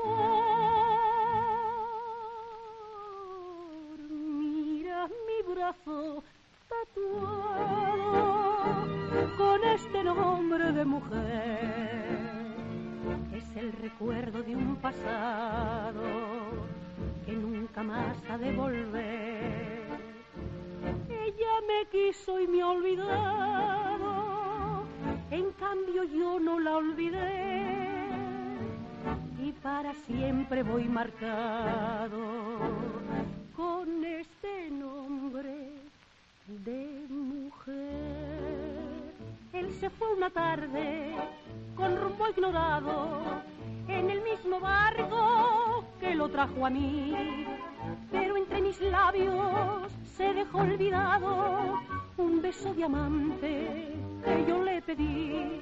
Mira 4.10 5.08
mi 5.08 5.54
brazo 5.54 6.22
tatuado 6.68 8.16
con 9.36 9.64
este 9.64 10.04
nombre 10.04 10.72
de 10.72 10.84
mujer. 10.84 12.25
Es 13.34 13.56
el 13.56 13.72
recuerdo 13.72 14.42
de 14.42 14.56
un 14.56 14.76
pasado 14.76 16.02
que 17.24 17.32
nunca 17.32 17.82
más 17.82 18.16
ha 18.28 18.38
de 18.38 18.52
volver. 18.52 19.86
Ella 21.08 21.60
me 21.66 21.86
quiso 21.90 22.40
y 22.40 22.46
me 22.46 22.62
ha 22.62 22.68
olvidado, 22.68 24.14
en 25.30 25.50
cambio 25.52 26.04
yo 26.04 26.38
no 26.40 26.60
la 26.60 26.76
olvidé 26.76 28.06
y 29.46 29.52
para 29.52 29.94
siempre 29.94 30.62
voy 30.62 30.84
marcado 30.84 32.18
con 33.54 34.04
este 34.04 34.70
nombre 34.70 35.70
de 36.64 37.06
mujer. 37.08 38.15
Se 39.70 39.90
fue 39.90 40.14
una 40.14 40.30
tarde 40.30 41.14
con 41.76 41.96
rumbo 41.96 42.28
ignorado 42.28 43.42
en 43.88 44.10
el 44.10 44.22
mismo 44.22 44.58
barco 44.58 45.84
que 46.00 46.14
lo 46.14 46.28
trajo 46.28 46.64
a 46.64 46.70
mí, 46.70 47.14
pero 48.10 48.36
entre 48.36 48.62
mis 48.62 48.80
labios 48.80 49.92
se 50.16 50.32
dejó 50.32 50.58
olvidado 50.58 51.80
un 52.16 52.40
beso 52.40 52.72
de 52.74 52.84
amante 52.84 53.92
que 54.24 54.44
yo 54.48 54.62
le 54.64 54.80
pedí. 54.82 55.60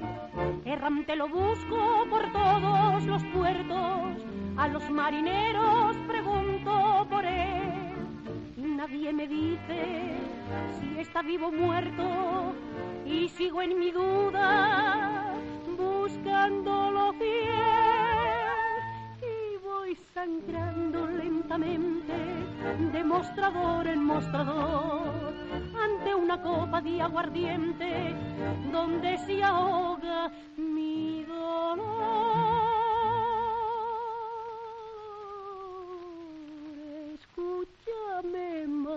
Errante 0.65 1.17
lo 1.17 1.29
busco 1.29 2.07
por 2.09 2.31
todos 2.33 3.05
los 3.05 3.23
puertos, 3.25 4.25
a 4.57 4.69
los 4.69 4.89
marineros 4.91 5.97
pregunto 6.07 7.07
por 7.11 7.25
él. 7.25 7.74
Nadie 8.77 9.13
me 9.13 9.29
dice 9.29 10.17
si 10.81 10.99
está 10.99 11.23
vivo 11.23 11.47
o 11.47 11.53
muerto, 11.53 12.55
y 13.07 13.29
sigo 13.29 13.63
en 13.63 13.79
mi 13.79 13.93
duda 13.93 15.33
buscándolo 15.79 17.13
fiel. 17.13 17.55
Y 19.23 19.57
voy 19.65 19.97
sangrando 20.13 21.07
lentamente 21.07 22.15
de 22.93 23.05
mostrador 23.05 23.87
en 23.87 24.05
mostrador 24.05 25.35
ante 25.81 26.15
una 26.15 26.43
copa 26.43 26.81
de 26.81 27.01
aguardiente 27.01 28.17
donde 28.73 29.19
se 29.19 29.45
ahoga 29.45 30.33
mi 30.57 31.23
dolor. 31.25 32.54
Escúchame, 37.37 38.67
marinero, 38.69 38.95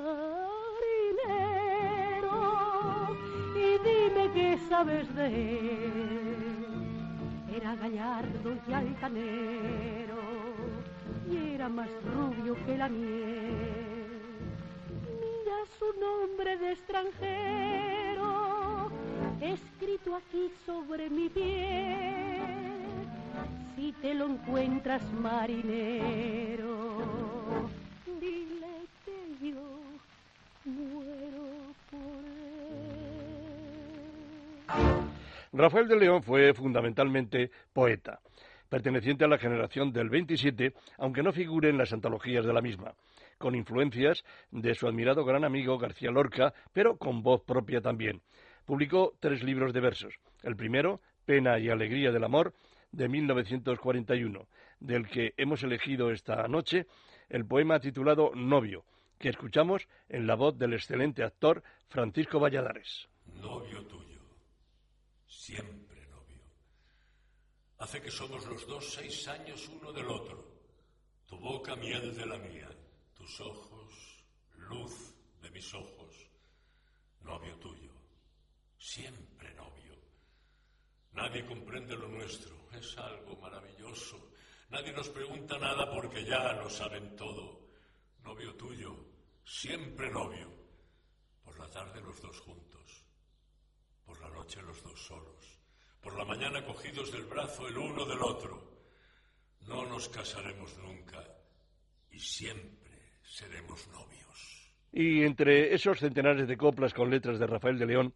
y 3.55 3.79
dime 3.83 4.31
qué 4.33 4.59
sabes 4.69 5.13
de 5.15 5.25
él. 5.25 6.85
Era 7.55 7.75
gallardo 7.75 8.57
y 8.67 8.73
altanero, 8.73 10.21
y 11.31 11.53
era 11.55 11.67
más 11.67 11.89
rubio 12.13 12.55
que 12.65 12.77
la 12.77 12.89
miel 12.89 13.87
su 15.79 15.99
nombre 15.99 16.57
de 16.57 16.71
extranjero 16.71 18.27
escrito 19.41 20.15
aquí 20.15 20.49
sobre 20.65 21.09
mi 21.09 21.29
piel. 21.29 22.45
Si 23.75 23.91
te 23.93 24.13
lo 24.13 24.27
encuentras 24.27 25.01
marinero, 25.13 26.67
Rafael 35.57 35.87
de 35.87 35.97
León 35.97 36.23
fue 36.23 36.53
fundamentalmente 36.53 37.51
poeta, 37.73 38.19
perteneciente 38.69 39.25
a 39.25 39.27
la 39.27 39.37
generación 39.37 39.91
del 39.91 40.09
27, 40.09 40.73
aunque 40.97 41.23
no 41.23 41.33
figure 41.33 41.69
en 41.69 41.77
las 41.77 41.93
antologías 41.93 42.45
de 42.45 42.53
la 42.53 42.61
misma 42.61 42.93
con 43.37 43.55
influencias 43.55 44.23
de 44.51 44.73
su 44.75 44.87
admirado 44.87 45.23
gran 45.23 45.43
amigo 45.43 45.77
García 45.77 46.11
Lorca, 46.11 46.53
pero 46.73 46.97
con 46.97 47.21
voz 47.21 47.43
propia 47.43 47.81
también. 47.81 48.21
Publicó 48.65 49.13
tres 49.19 49.43
libros 49.43 49.73
de 49.73 49.79
versos. 49.79 50.15
El 50.43 50.55
primero, 50.55 51.01
Pena 51.25 51.59
y 51.59 51.69
Alegría 51.69 52.11
del 52.11 52.23
Amor, 52.23 52.53
de 52.91 53.07
1941, 53.07 54.47
del 54.79 55.07
que 55.07 55.33
hemos 55.37 55.63
elegido 55.63 56.11
esta 56.11 56.47
noche 56.47 56.87
el 57.29 57.45
poema 57.45 57.79
titulado 57.79 58.31
Novio, 58.33 58.85
que 59.19 59.29
escuchamos 59.29 59.87
en 60.09 60.27
la 60.27 60.35
voz 60.35 60.57
del 60.57 60.73
excelente 60.73 61.23
actor 61.23 61.63
Francisco 61.89 62.39
Valladares. 62.39 63.07
Novio 63.41 63.83
tuyo, 63.85 64.06
siempre 65.47 66.05
novio. 66.07 66.43
Hace 67.77 68.01
que 68.01 68.11
somos 68.11 68.45
los 68.47 68.67
dos 68.67 68.83
seis 68.95 69.25
años 69.29 69.69
uno 69.69 69.93
del 69.93 70.07
otro, 70.07 70.37
tu 71.25 71.39
boca 71.39 71.73
miel 71.77 72.13
de 72.13 72.25
la 72.25 72.37
mía, 72.37 72.69
tus 73.13 73.39
ojos, 73.39 73.93
luz 74.57 75.15
de 75.41 75.49
mis 75.51 75.73
ojos, 75.73 76.13
novio 77.21 77.55
tuyo, 77.59 77.93
siempre 78.77 79.53
novio. 79.53 79.95
Nadie 81.13 81.45
comprende 81.45 81.95
lo 81.95 82.09
nuestro, 82.09 82.53
es 82.73 82.97
algo 82.97 83.37
maravilloso. 83.37 84.33
Nadie 84.69 84.91
nos 84.91 85.07
pregunta 85.07 85.57
nada 85.57 85.89
porque 85.89 86.25
ya 86.25 86.51
lo 86.61 86.69
saben 86.69 87.15
todo. 87.15 87.69
Novio 88.21 88.53
tuyo, 88.55 88.93
siempre 89.45 90.11
novio. 90.11 90.51
Por 91.41 91.57
la 91.57 91.69
tarde 91.69 92.01
los 92.01 92.21
dos 92.21 92.37
juntos, 92.41 92.76
por 94.07 94.19
la 94.21 94.29
noche 94.29 94.61
los 94.61 94.81
dos 94.81 94.99
solos, 95.05 95.59
por 96.01 96.17
la 96.17 96.23
mañana 96.23 96.63
cogidos 96.63 97.11
del 97.11 97.25
brazo 97.25 97.67
el 97.67 97.77
uno 97.77 98.05
del 98.05 98.21
otro. 98.21 98.71
No 99.67 99.85
nos 99.85 100.07
casaremos 100.07 100.77
nunca 100.77 101.21
y 102.09 102.17
siempre 102.17 103.19
seremos 103.21 103.85
novios. 103.89 104.71
Y 104.93 105.23
entre 105.23 105.75
esos 105.75 105.99
centenares 105.99 106.47
de 106.47 106.55
coplas 106.55 106.93
con 106.93 107.09
letras 107.09 107.37
de 107.37 107.47
Rafael 107.47 107.77
de 107.77 107.85
León, 107.85 108.13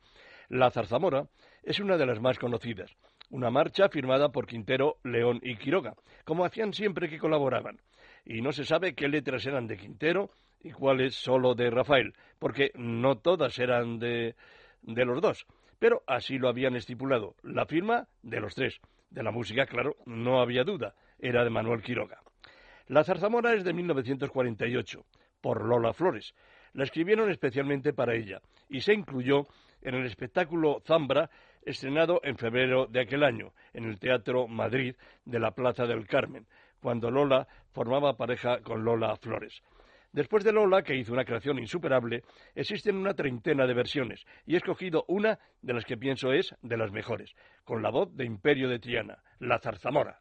La 0.47 0.71
Zarzamora 0.71 1.27
es 1.61 1.79
una 1.79 1.97
de 1.97 2.05
las 2.05 2.21
más 2.21 2.39
conocidas. 2.39 2.95
Una 3.29 3.49
marcha 3.49 3.89
firmada 3.89 4.29
por 4.29 4.47
Quintero, 4.47 4.97
León 5.03 5.39
y 5.43 5.57
Quiroga, 5.57 5.95
como 6.25 6.45
hacían 6.45 6.73
siempre 6.73 7.09
que 7.09 7.19
colaboraban. 7.19 7.81
Y 8.25 8.41
no 8.41 8.51
se 8.53 8.65
sabe 8.65 8.95
qué 8.95 9.09
letras 9.09 9.45
eran 9.45 9.67
de 9.67 9.77
Quintero 9.77 10.31
y 10.61 10.71
cuáles 10.71 11.15
solo 11.15 11.53
de 11.53 11.69
Rafael, 11.69 12.13
porque 12.39 12.71
no 12.75 13.17
todas 13.17 13.57
eran 13.59 13.99
de, 13.99 14.35
de 14.81 15.05
los 15.05 15.21
dos. 15.21 15.45
Pero 15.81 16.03
así 16.05 16.37
lo 16.37 16.47
habían 16.47 16.75
estipulado. 16.75 17.33
La 17.41 17.65
firma 17.65 18.07
de 18.21 18.39
los 18.39 18.53
tres. 18.53 18.79
De 19.09 19.23
la 19.23 19.31
música, 19.31 19.65
claro, 19.65 19.95
no 20.05 20.39
había 20.39 20.63
duda. 20.63 20.93
Era 21.17 21.43
de 21.43 21.49
Manuel 21.49 21.81
Quiroga. 21.81 22.19
La 22.85 23.03
zarzamora 23.03 23.55
es 23.55 23.63
de 23.63 23.73
1948, 23.73 25.03
por 25.41 25.65
Lola 25.65 25.91
Flores. 25.93 26.35
La 26.73 26.83
escribieron 26.83 27.31
especialmente 27.31 27.93
para 27.93 28.13
ella 28.13 28.43
y 28.69 28.81
se 28.81 28.93
incluyó 28.93 29.47
en 29.81 29.95
el 29.95 30.05
espectáculo 30.05 30.83
Zambra, 30.85 31.31
estrenado 31.63 32.21
en 32.23 32.37
febrero 32.37 32.85
de 32.85 33.01
aquel 33.01 33.23
año, 33.23 33.51
en 33.73 33.85
el 33.85 33.97
Teatro 33.97 34.47
Madrid 34.47 34.95
de 35.25 35.39
la 35.39 35.49
Plaza 35.49 35.87
del 35.87 36.05
Carmen, 36.05 36.45
cuando 36.79 37.09
Lola 37.09 37.47
formaba 37.71 38.17
pareja 38.17 38.61
con 38.61 38.85
Lola 38.85 39.15
Flores. 39.15 39.63
Después 40.13 40.43
de 40.43 40.51
Lola, 40.51 40.83
que 40.83 40.95
hizo 40.95 41.13
una 41.13 41.23
creación 41.23 41.59
insuperable, 41.59 42.23
existen 42.53 42.97
una 42.97 43.13
treintena 43.13 43.65
de 43.65 43.73
versiones, 43.73 44.25
y 44.45 44.55
he 44.55 44.57
escogido 44.57 45.05
una 45.07 45.39
de 45.61 45.73
las 45.73 45.85
que 45.85 45.97
pienso 45.97 46.33
es 46.33 46.53
de 46.61 46.77
las 46.77 46.91
mejores, 46.91 47.33
con 47.63 47.81
la 47.81 47.91
voz 47.91 48.13
de 48.15 48.25
Imperio 48.25 48.67
de 48.67 48.79
Triana, 48.79 49.23
la 49.39 49.59
zarzamora. 49.59 50.19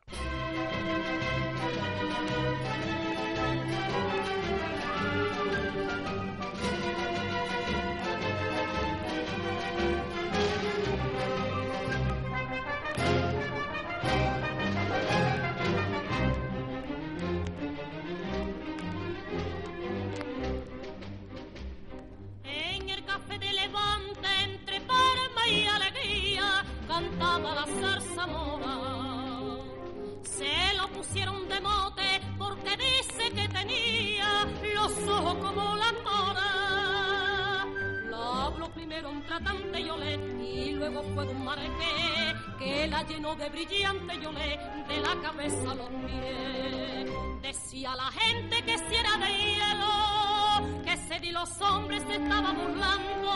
Y 40.43 40.73
luego 40.73 41.03
fue 41.15 41.25
de 41.25 41.33
un 41.33 41.45
marqués 41.45 42.35
que 42.59 42.89
la 42.89 43.03
llenó 43.05 43.37
de 43.37 43.49
brillante 43.49 44.21
yolé 44.21 44.59
de 44.89 45.01
la 45.01 45.15
cabeza 45.23 45.71
a 45.71 45.75
los 45.77 45.89
pies. 45.89 47.09
Decía 47.41 47.95
la 47.95 48.11
gente 48.11 48.63
que 48.65 48.77
si 48.77 48.97
era 48.97 49.17
de 49.19 49.29
hielo, 49.39 50.83
que 50.85 50.97
se 50.97 51.21
y 51.25 51.31
los 51.31 51.61
hombres 51.61 52.03
se 52.09 52.17
estaban 52.17 52.57
burlando 52.57 53.31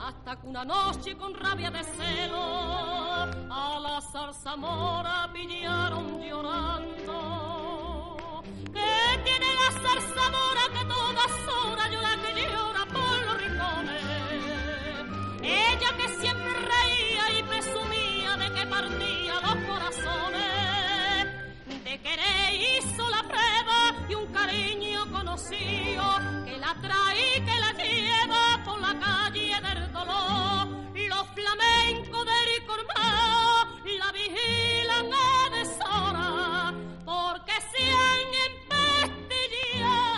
hasta 0.00 0.40
que 0.40 0.46
una 0.48 0.64
noche 0.64 1.16
con 1.16 1.32
rabia 1.34 1.70
de 1.70 1.84
celo 1.84 2.42
a 3.50 3.78
la 3.80 4.00
zarzamora 4.00 5.30
pillaron 5.32 6.20
llorando. 6.20 7.62
¿Qué 8.72 9.20
tiene 9.24 9.46
la 9.54 9.70
zarzamora 9.80 10.67
y 24.08 24.14
un 24.14 24.26
cariño 24.32 25.10
conocido 25.12 26.02
que 26.44 26.56
la 26.58 26.74
trae 26.80 27.36
y 27.36 27.40
que 27.40 27.60
la 27.60 27.72
lleva 27.72 28.62
por 28.64 28.80
la 28.80 28.98
calle 28.98 29.60
del 29.60 29.92
dolor. 29.92 30.68
Los 31.08 31.26
flamencos 31.34 32.24
del 32.26 32.66
Cormao 32.66 33.66
la 33.98 34.12
vigilan 34.12 35.12
a 35.12 35.50
deshora 35.56 36.74
porque 37.04 37.52
se 37.72 37.84
han 38.06 38.34
empestillado 39.68 40.16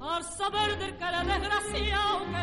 al 0.00 0.22
saber 0.24 0.78
del 0.78 0.94
era 0.94 1.24
desgraciado 1.24 2.33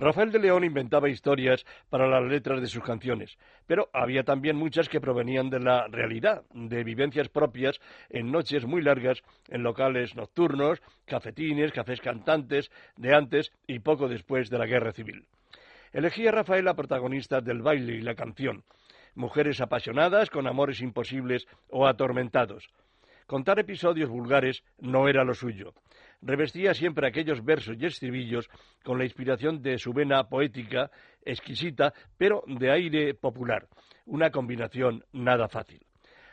Rafael 0.00 0.32
de 0.32 0.38
León 0.38 0.64
inventaba 0.64 1.10
historias 1.10 1.66
para 1.90 2.08
las 2.08 2.22
letras 2.22 2.62
de 2.62 2.68
sus 2.68 2.82
canciones, 2.82 3.36
pero 3.66 3.90
había 3.92 4.24
también 4.24 4.56
muchas 4.56 4.88
que 4.88 4.98
provenían 4.98 5.50
de 5.50 5.60
la 5.60 5.88
realidad, 5.88 6.42
de 6.54 6.82
vivencias 6.84 7.28
propias 7.28 7.78
en 8.08 8.32
noches 8.32 8.64
muy 8.64 8.80
largas, 8.80 9.22
en 9.48 9.62
locales 9.62 10.16
nocturnos, 10.16 10.80
cafetines, 11.04 11.70
cafés 11.72 12.00
cantantes, 12.00 12.70
de 12.96 13.14
antes 13.14 13.52
y 13.66 13.80
poco 13.80 14.08
después 14.08 14.48
de 14.48 14.56
la 14.56 14.64
Guerra 14.64 14.92
Civil. 14.92 15.26
Elegía 15.92 16.32
Rafael 16.32 16.66
a 16.68 16.74
protagonista 16.74 17.42
del 17.42 17.60
baile 17.60 17.92
y 17.92 18.00
la 18.00 18.14
canción, 18.14 18.64
mujeres 19.14 19.60
apasionadas 19.60 20.30
con 20.30 20.46
amores 20.46 20.80
imposibles 20.80 21.46
o 21.68 21.86
atormentados. 21.86 22.70
Contar 23.26 23.58
episodios 23.58 24.08
vulgares 24.08 24.64
no 24.78 25.08
era 25.08 25.24
lo 25.24 25.34
suyo. 25.34 25.74
Revestía 26.22 26.74
siempre 26.74 27.08
aquellos 27.08 27.42
versos 27.44 27.76
y 27.78 27.86
estribillos 27.86 28.48
con 28.84 28.98
la 28.98 29.04
inspiración 29.04 29.62
de 29.62 29.78
su 29.78 29.92
vena 29.92 30.28
poética, 30.28 30.90
exquisita, 31.24 31.94
pero 32.18 32.42
de 32.46 32.70
aire 32.70 33.14
popular. 33.14 33.66
Una 34.04 34.30
combinación 34.30 35.04
nada 35.12 35.48
fácil. 35.48 35.80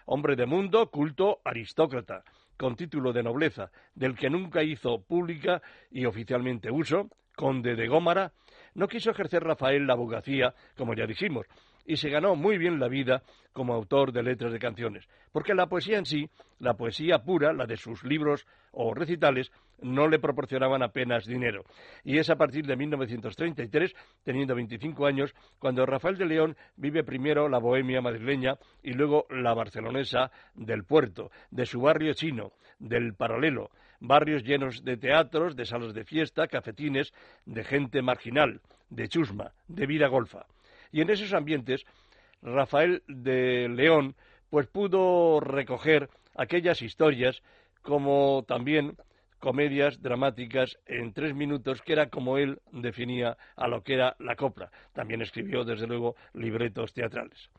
Hombre 0.06 0.36
de 0.36 0.45
mundo, 0.45 0.89
culto, 0.89 1.39
aristócrata, 1.43 2.23
con 2.58 2.76
título 2.76 3.13
de 3.13 3.23
nobleza, 3.23 3.71
del 3.93 4.15
que 4.15 4.30
nunca 4.30 4.63
hizo 4.63 5.02
pública 5.02 5.62
y 5.91 6.06
oficialmente 6.06 6.71
uso, 6.71 7.10
conde 7.36 7.76
de 7.76 7.88
Gómara, 7.88 8.34
no 8.73 8.88
quiso 8.88 9.12
ejercer 9.12 9.43
Rafael 9.43 9.86
la 9.86 9.93
abogacía, 9.93 10.54
como 10.76 10.95
ya 10.95 11.06
dijimos, 11.06 11.45
y 11.86 11.95
se 11.97 12.10
ganó 12.10 12.36
muy 12.36 12.58
bien 12.58 12.80
la 12.80 12.89
vida 12.89 13.23
como 13.54 13.73
autor 13.73 14.12
de 14.12 14.23
letras 14.23 14.52
de 14.52 14.60
canciones, 14.60 15.08
porque 15.32 15.54
la 15.54 15.67
poesía 15.67 15.97
en 15.97 16.06
sí, 16.06 16.30
la 16.60 16.73
poesía 16.76 17.19
pura, 17.19 17.54
la 17.54 17.65
de 17.65 17.78
sus 17.78 18.04
libros 18.04 18.45
o 18.71 18.93
recitales, 18.93 19.52
no 19.81 20.07
le 20.07 20.19
proporcionaban 20.19 20.83
apenas 20.83 21.25
dinero. 21.25 21.63
Y 22.03 22.17
es 22.17 22.29
a 22.29 22.35
partir 22.35 22.65
de 22.65 22.75
1933, 22.75 23.93
teniendo 24.23 24.55
25 24.55 25.05
años, 25.05 25.33
cuando 25.59 25.85
Rafael 25.85 26.17
de 26.17 26.25
León 26.25 26.57
vive 26.75 27.03
primero 27.03 27.47
la 27.49 27.59
bohemia 27.59 28.01
madrileña 28.01 28.57
y 28.83 28.93
luego 28.93 29.25
la 29.29 29.53
barcelonesa 29.53 30.31
del 30.55 30.83
puerto, 30.83 31.31
de 31.51 31.65
su 31.65 31.81
barrio 31.81 32.13
chino, 32.13 32.51
del 32.79 33.13
paralelo, 33.13 33.69
barrios 33.99 34.43
llenos 34.43 34.83
de 34.83 34.97
teatros, 34.97 35.55
de 35.55 35.65
salas 35.65 35.93
de 35.93 36.03
fiesta, 36.03 36.47
cafetines, 36.47 37.13
de 37.45 37.63
gente 37.63 38.01
marginal, 38.01 38.61
de 38.89 39.07
chusma, 39.07 39.51
de 39.67 39.85
vida 39.85 40.07
golfa. 40.07 40.45
Y 40.91 41.01
en 41.01 41.09
esos 41.09 41.33
ambientes, 41.33 41.85
Rafael 42.41 43.03
de 43.07 43.67
León 43.69 44.15
pues 44.49 44.67
pudo 44.67 45.39
recoger 45.39 46.09
aquellas 46.35 46.81
historias 46.81 47.41
como 47.81 48.43
también 48.47 48.95
comedias 49.47 50.01
dramáticas 50.01 50.77
en 50.86 51.13
tres 51.13 51.33
minutos, 51.33 51.81
que 51.81 51.93
era 51.93 52.10
como 52.10 52.38
él 52.38 52.60
definía 52.73 53.38
a 53.55 53.69
lo 53.69 53.81
que 53.81 53.93
era 53.93 54.13
la 54.19 54.36
copla. 54.36 54.69
También 54.91 55.21
escribió, 55.21 55.63
desde 55.63 55.88
luego, 55.88 56.17
libretos 56.33 56.93
teatrales. 56.93 57.49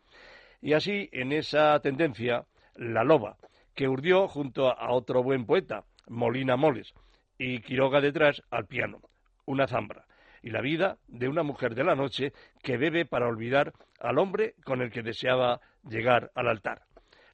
Y 0.60 0.74
así, 0.74 1.08
en 1.12 1.32
esa 1.32 1.80
tendencia, 1.80 2.44
La 2.74 3.04
Loba, 3.04 3.38
que 3.74 3.88
urdió 3.88 4.28
junto 4.28 4.68
a 4.68 4.92
otro 4.92 5.22
buen 5.22 5.46
poeta, 5.46 5.84
Molina 6.08 6.56
Moles, 6.58 6.92
y 7.38 7.60
Quiroga 7.60 8.02
detrás 8.02 8.42
al 8.50 8.66
piano, 8.66 9.00
una 9.46 9.66
zambra 9.66 10.04
y 10.42 10.50
la 10.50 10.60
vida 10.60 10.98
de 11.06 11.26
una 11.26 11.42
mujer 11.42 11.74
de 11.74 11.84
la 11.84 11.94
noche 11.94 12.34
que 12.62 12.76
bebe 12.76 13.06
para 13.06 13.28
olvidar 13.28 13.72
al 13.98 14.18
hombre 14.18 14.56
con 14.62 14.82
el 14.82 14.90
que 14.90 15.02
deseaba 15.02 15.62
llegar 15.88 16.32
al 16.34 16.48
altar. 16.48 16.82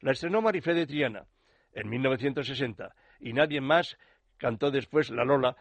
La 0.01 0.13
estrenó 0.13 0.41
Marifé 0.43 0.75
de 0.75 0.87
Triana 0.87 1.25
en 1.73 1.89
1960 1.89 2.95
y 3.19 3.33
nadie 3.33 3.61
más 3.61 3.99
cantó 4.39 4.71
después 4.71 5.11
La 5.11 5.25
Lola, 5.25 5.57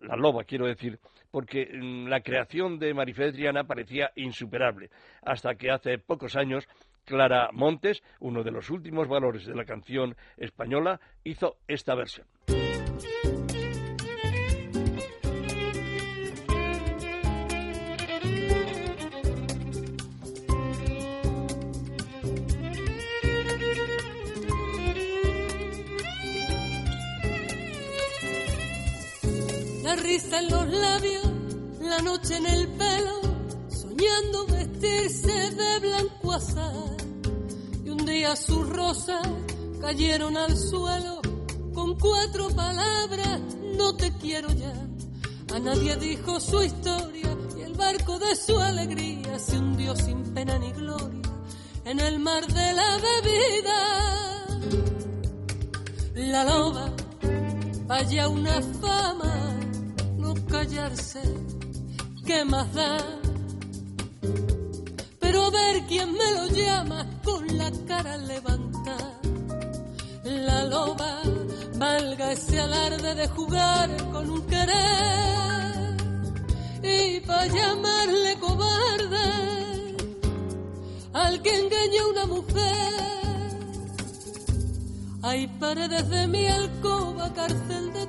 La 0.00 0.16
Loba 0.16 0.44
quiero 0.44 0.66
decir, 0.66 0.98
porque 1.30 1.66
mm, 1.72 2.08
la 2.08 2.20
creación 2.20 2.78
de 2.78 2.94
Marifé 2.94 3.32
Triana 3.32 3.64
parecía 3.64 4.10
insuperable, 4.16 4.90
hasta 5.22 5.54
que 5.54 5.70
hace 5.70 5.98
pocos 5.98 6.36
años 6.36 6.68
Clara 7.04 7.50
Montes, 7.52 8.02
uno 8.20 8.42
de 8.42 8.50
los 8.50 8.68
últimos 8.68 9.08
valores 9.08 9.46
de 9.46 9.54
la 9.54 9.64
canción 9.64 10.16
española, 10.36 11.00
hizo 11.24 11.56
esta 11.68 11.94
versión. 11.94 12.26
En 30.16 30.48
los 30.50 30.66
labios, 30.68 31.26
la 31.82 31.98
noche 31.98 32.36
en 32.36 32.46
el 32.46 32.68
pelo, 32.68 33.20
soñando 33.68 34.46
vestirse 34.46 35.50
de 35.50 35.78
blanco 35.80 36.32
azar. 36.32 36.96
Y 37.84 37.90
un 37.90 37.98
día 38.06 38.34
sus 38.34 38.66
rosas 38.66 39.20
cayeron 39.78 40.38
al 40.38 40.56
suelo 40.56 41.20
con 41.74 41.98
cuatro 41.98 42.48
palabras, 42.48 43.40
no 43.76 43.94
te 43.94 44.10
quiero 44.16 44.48
ya. 44.52 44.72
A 45.54 45.58
nadie 45.58 45.96
dijo 45.96 46.40
su 46.40 46.62
historia 46.62 47.36
y 47.58 47.60
el 47.60 47.74
barco 47.74 48.18
de 48.18 48.34
su 48.36 48.58
alegría 48.58 49.38
se 49.38 49.58
hundió 49.58 49.94
sin 49.96 50.22
pena 50.32 50.58
ni 50.58 50.72
gloria 50.72 51.30
en 51.84 52.00
el 52.00 52.18
mar 52.20 52.46
de 52.46 52.72
la 52.72 52.96
bebida. 52.96 53.80
La 56.14 56.44
loba, 56.44 56.90
vaya 57.86 58.28
una 58.28 58.62
fama 58.80 59.55
callarse, 60.48 61.22
¿qué 62.24 62.44
más 62.44 62.72
da? 62.72 62.98
Pero 65.20 65.50
ver 65.50 65.84
quién 65.86 66.12
me 66.12 66.34
lo 66.34 66.46
llama 66.48 67.06
con 67.24 67.46
la 67.58 67.70
cara 67.86 68.16
levantada. 68.16 69.20
La 70.24 70.64
loba 70.64 71.22
valga 71.76 72.32
ese 72.32 72.60
alarde 72.60 73.14
de 73.14 73.28
jugar 73.28 73.90
con 74.12 74.30
un 74.30 74.42
querer 74.46 75.96
y 76.82 77.20
para 77.20 77.46
llamarle 77.46 78.36
cobarde 78.40 79.96
al 81.12 81.42
que 81.42 81.58
engaña 81.58 82.06
una 82.10 82.26
mujer. 82.26 83.06
Hay 85.22 85.46
paredes 85.58 86.08
de 86.08 86.26
mi 86.28 86.46
alcoba, 86.46 87.32
cárcel 87.34 87.92
de 87.92 88.06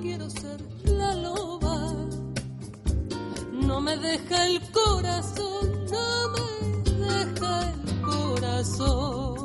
quiero 0.00 0.28
ser 0.30 0.60
la 0.84 1.14
loba, 1.14 1.92
no 3.52 3.80
me 3.80 3.96
deja 3.96 4.46
el 4.46 4.60
corazón, 4.70 5.86
no 5.90 6.28
me 6.34 6.90
deja 7.06 7.72
el 7.72 8.00
corazón. 8.02 9.44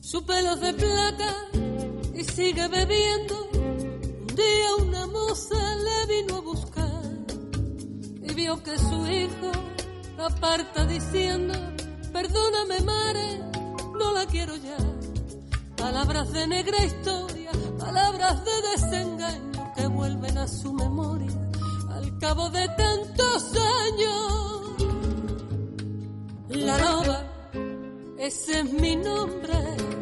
su 0.00 0.24
pelo 0.24 0.56
de 0.56 0.72
plata 0.72 1.45
bebiendo. 2.68 3.48
Un 3.52 4.26
día 4.26 4.74
una 4.80 5.06
moza 5.06 5.74
le 5.76 6.06
vino 6.14 6.36
a 6.36 6.40
buscar 6.40 7.02
y 8.22 8.34
vio 8.34 8.62
que 8.62 8.78
su 8.78 9.06
hijo 9.06 9.52
aparta 10.18 10.86
diciendo 10.86 11.54
Perdóname, 12.12 12.80
mare, 12.80 13.40
no 13.98 14.12
la 14.12 14.24
quiero 14.26 14.56
ya. 14.56 14.78
Palabras 15.76 16.32
de 16.32 16.46
negra 16.46 16.82
historia, 16.82 17.50
palabras 17.78 18.42
de 18.42 18.52
desengaño 18.70 19.74
que 19.76 19.86
vuelven 19.86 20.38
a 20.38 20.48
su 20.48 20.72
memoria 20.72 21.30
al 21.90 22.18
cabo 22.18 22.48
de 22.48 22.66
tantos 22.68 23.52
años. 23.84 24.36
La 26.48 26.78
loba, 26.78 27.22
ese 28.18 28.60
es 28.60 28.72
mi 28.72 28.96
nombre. 28.96 29.95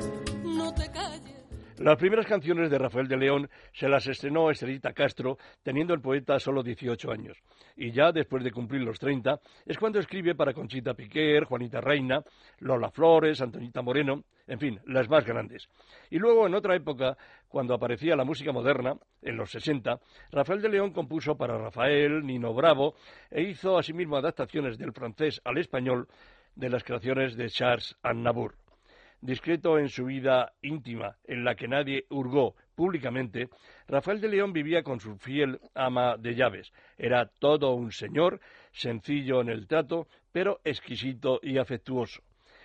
Las 1.85 1.99
primeras 1.99 2.25
canciones 2.25 2.71
de 2.71 2.79
Rafael 2.79 3.07
de 3.09 3.19
León 3.19 3.51
se 3.75 3.91
las 3.91 4.07
estrenó 4.07 4.51
Estelita 4.51 4.95
Castro, 4.95 5.37
teniendo 5.63 5.93
el 5.93 6.01
poeta 6.01 6.39
solo 6.39 6.63
18 6.63 7.13
años. 7.13 7.37
Y 7.77 7.93
ya 7.93 8.11
después 8.11 8.43
de 8.43 8.53
cumplir 8.53 8.81
los 8.81 8.99
30, 8.99 9.39
es 9.67 9.77
cuando 9.77 9.99
escribe 9.99 10.35
para 10.35 10.55
Conchita 10.55 10.95
Piquer, 10.95 11.45
Juanita 11.45 11.83
Reina, 11.83 12.25
Lola 12.61 12.91
Flores, 12.91 13.43
Antonita 13.43 13.83
Moreno, 13.83 14.25
en 14.47 14.59
fin, 14.59 14.81
las 14.87 15.11
más 15.11 15.27
grandes. 15.27 15.69
Y 16.09 16.19
luego, 16.19 16.47
en 16.47 16.55
otra 16.55 16.75
época, 16.75 17.19
cuando 17.49 17.75
aparecía 17.75 18.17
la 18.17 18.25
música 18.25 18.51
moderna, 18.51 18.95
en 19.21 19.37
los 19.37 19.51
60, 19.51 20.01
Rafael 20.33 20.63
de 20.63 20.71
León 20.71 20.91
compuso 20.91 21.37
para 21.37 21.59
Rafael, 21.59 22.25
Nino 22.25 22.55
Bravo, 22.55 22.95
e 23.31 23.43
hizo 23.43 23.77
asimismo 23.77 24.17
adaptaciones 24.17 24.79
del 24.79 24.95
francés 24.95 25.39
al 25.45 25.59
español 25.59 26.09
de 26.55 26.71
las 26.71 26.83
creaciones 26.83 27.37
de 27.37 27.51
Charles 27.51 27.95
Aznavour 28.03 28.55
discreto 29.25 29.79
en 29.79 29.89
su 29.89 30.05
vida 30.05 30.53
íntima, 30.61 31.17
en 31.25 31.45
la 31.45 31.55
que 31.55 31.67
nadie 31.67 32.05
hurgó 32.11 32.55
públicamente, 32.75 33.49
Rafael 33.89 34.21
de 34.21 34.29
León 34.29 34.53
vivía 34.53 34.83
con 34.83 35.01
su 35.01 35.17
fiel 35.17 35.59
ama 35.75 36.19
de 36.19 36.35
llaves. 36.35 36.71
Era 36.99 37.31
todo 37.39 37.73
un 37.73 37.91
señor, 37.91 38.41
sencillo 38.73 39.41
en 39.41 39.49
el 39.49 39.67
trato, 39.67 40.09
pero 40.31 40.61
exquisito 40.63 41.41
y 41.43 41.57
afectuoso. 41.57 42.21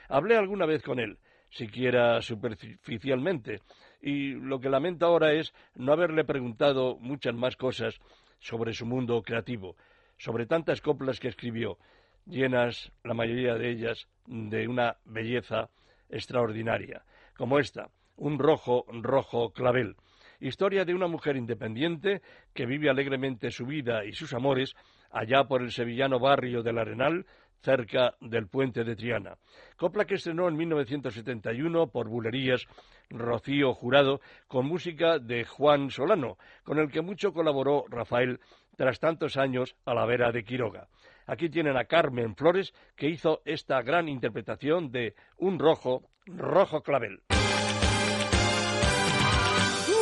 Hablé 0.10 0.36
alguna 0.36 0.65
vez 0.65 0.84
con 0.84 1.00
él, 1.00 1.17
siquiera 1.50 2.22
superficialmente, 2.22 3.62
y 4.02 4.34
lo 4.34 4.60
que 4.60 4.69
lamento 4.69 5.06
ahora 5.06 5.32
es 5.32 5.54
no 5.76 5.93
haberle 5.93 6.26
preguntado 6.26 6.98
muchas 7.00 7.36
más 7.36 7.56
cosas 7.56 7.98
sobre 8.39 8.74
su 8.74 8.86
mundo 8.86 9.22
creativo, 9.22 9.78
sobre 10.17 10.45
tantas 10.45 10.82
coplas 10.82 11.22
que 11.22 11.30
escribió, 11.30 11.78
llenas, 12.26 12.91
la 13.06 13.13
mayoría 13.13 13.56
de 13.56 13.69
ellas, 13.69 14.10
de 14.28 14.67
una 14.67 14.98
belleza 15.06 15.69
extraordinaria, 16.10 17.04
como 17.38 17.60
esta, 17.60 17.89
un 18.15 18.39
rojo, 18.39 18.86
rojo 18.88 19.52
clavel. 19.52 19.95
Historia 20.39 20.86
de 20.86 20.93
una 20.93 21.08
mujer 21.08 21.36
independiente 21.36 22.22
que 22.54 22.65
vive 22.65 22.89
alegremente 22.89 23.52
su 23.52 23.65
vida 23.65 24.06
y 24.06 24.13
sus 24.13 24.34
amores 24.34 24.76
allá 25.12 25.45
por 25.45 25.62
el 25.62 25.72
sevillano 25.72 26.19
barrio 26.19 26.63
del 26.63 26.78
Arenal, 26.78 27.26
cerca 27.62 28.15
del 28.22 28.48
puente 28.48 28.84
de 28.84 28.95
Triana. 28.95 29.38
Copla 29.76 30.06
que 30.06 30.15
estrenó 30.15 30.48
en 30.48 30.56
1971 30.56 31.88
por 31.88 32.08
Bulerías 32.08 32.67
Rocío 33.10 33.74
Jurado 33.74 34.22
con 34.48 34.65
música 34.65 35.19
de 35.19 35.43
Juan 35.43 35.89
Solano, 35.89 36.38
con 36.63 36.80
el 36.80 36.89
que 36.89 37.02
mucho 37.02 37.34
colaboró 37.34 37.86
Rafael 37.89 38.39
tras 38.78 39.00
tantos 39.00 39.36
años 39.36 39.76
a 39.86 39.93
la 39.93 40.06
vera 40.06 40.32
de 40.32 40.43
Quiroga. 40.43 40.88
Aquí 41.30 41.48
tienen 41.48 41.78
a 41.78 41.86
Carmen 41.86 42.36
Flores, 42.36 42.74
que 42.96 43.08
hizo 43.08 43.44
esta 43.46 43.84
gran 43.84 44.10
interpretación 44.10 44.92
de 44.92 45.13
Un 45.38 45.60
rojo, 45.60 46.10
rojo 46.26 46.82
clavel. 46.82 47.22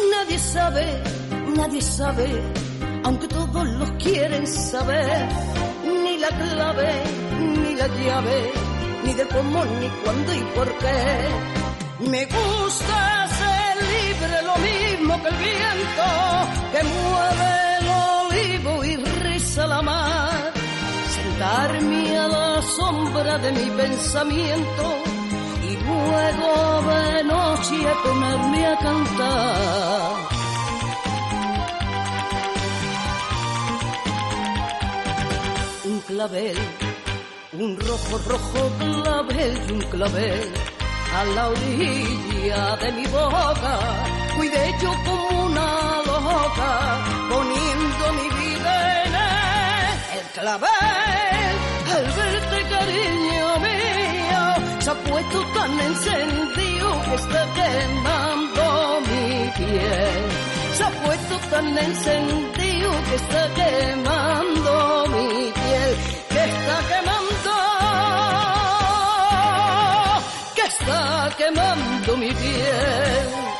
Nadie 0.09 0.39
sabe, 0.39 0.85
nadie 1.57 1.81
sabe, 1.81 2.27
aunque 3.03 3.27
todos 3.27 3.67
los 3.67 3.91
quieren 4.01 4.47
saber, 4.47 5.27
ni 5.83 6.17
la 6.17 6.29
clave, 6.29 7.03
ni 7.41 7.75
la 7.75 7.87
llave, 7.87 8.51
ni 9.03 9.13
de 9.13 9.27
cómo, 9.27 9.65
ni 9.65 9.89
cuándo 10.03 10.33
y 10.33 10.43
por 10.55 10.77
qué. 10.77 12.09
Me 12.09 12.25
gusta 12.25 13.27
ser 13.27 13.75
libre, 13.83 14.41
lo 14.43 14.55
mismo 14.59 15.21
que 15.21 15.27
el 15.27 15.35
viento 15.35 16.03
que 16.71 16.83
sentarme 21.37 22.17
a 22.17 22.27
la 22.27 22.61
sombra 22.61 23.37
de 23.37 23.51
mi 23.51 23.69
pensamiento 23.69 24.83
y 25.69 25.75
luego 25.85 26.81
de 26.89 27.23
noche 27.23 27.77
ponerme 28.03 28.65
a 28.65 28.77
cantar. 28.77 30.11
Un 35.85 35.99
clavel, 36.07 36.57
un 37.53 37.79
rojo, 37.79 38.17
rojo 38.29 38.71
clavel 38.79 39.61
y 39.67 39.71
un 39.73 39.81
clavel 39.91 40.53
a 41.15 41.23
la 41.35 41.49
orilla 41.49 42.75
de 42.77 42.91
mi 42.93 43.05
boca. 43.07 43.79
Cuidé 44.35 44.75
yo 44.81 44.91
como 45.05 45.45
una 45.45 46.01
loca, 46.05 46.71
poniendo 47.29 48.13
mi 48.13 48.36
clavel. 50.39 51.53
Al 51.95 52.05
verte, 52.17 52.57
cariño 52.69 53.47
mío, 53.67 54.43
se 54.79 54.89
ha 54.91 54.95
puesto 55.09 55.37
tan 55.55 55.79
encendido 55.79 56.87
que 57.05 57.15
está 57.15 57.41
quemando 57.59 59.01
mi 59.09 59.51
piel. 59.57 60.23
Se 60.73 60.83
ha 60.83 60.91
puesto 61.05 61.37
tan 61.49 61.77
encendido 61.77 62.89
que 63.07 63.15
está 63.15 63.43
quemando 63.59 65.05
mi 65.13 65.51
piel, 65.59 65.93
que 66.29 66.43
está 66.53 66.77
quemando, 66.91 67.53
que 70.55 70.61
está 70.61 71.29
quemando 71.37 72.17
mi 72.17 72.31
piel. 72.33 73.56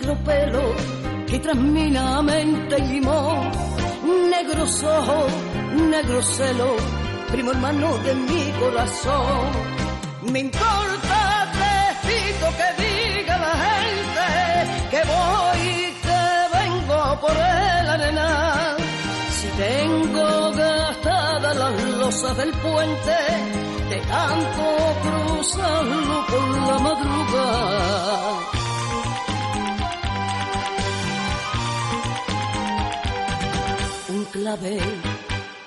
Negro 0.00 0.16
pelo, 0.24 0.62
que 1.26 1.38
tras 1.40 1.56
mente 1.56 2.76
y 2.78 2.88
limón, 2.92 3.50
negros 4.30 4.82
ojos, 4.82 5.32
negro 5.90 6.22
celo, 6.22 6.76
primo 7.30 7.50
hermano 7.50 7.98
de 7.98 8.14
mi 8.14 8.50
corazón. 8.60 9.50
Me 10.32 10.38
importa 10.38 11.52
trecito 11.52 12.46
que 12.58 12.82
diga 12.82 13.38
la 13.38 13.54
gente 13.66 14.28
que 14.90 15.02
voy 15.12 15.60
y 15.68 15.92
que 16.04 16.22
vengo 16.58 17.20
por 17.20 17.32
el 17.32 17.88
arenal. 17.96 18.76
Si 19.36 19.48
tengo 19.48 20.52
gastadas 20.52 21.56
las 21.56 21.84
losas 21.98 22.36
del 22.38 22.52
puente, 22.52 23.16
de 23.90 24.00
tanto 24.00 24.64
cruzarlo 25.02 26.26
por 26.26 26.48
la 26.68 26.78
madrugada. 26.78 28.59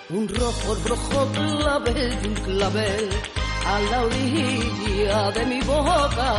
Un 0.09 0.27
rojo, 0.27 0.75
rojo 0.87 1.27
clavel, 1.31 2.17
un 2.25 2.33
clavel 2.33 3.09
a 3.67 3.79
la 3.91 4.03
orilla 4.03 5.31
de 5.31 5.45
mi 5.45 5.61
boca. 5.61 6.29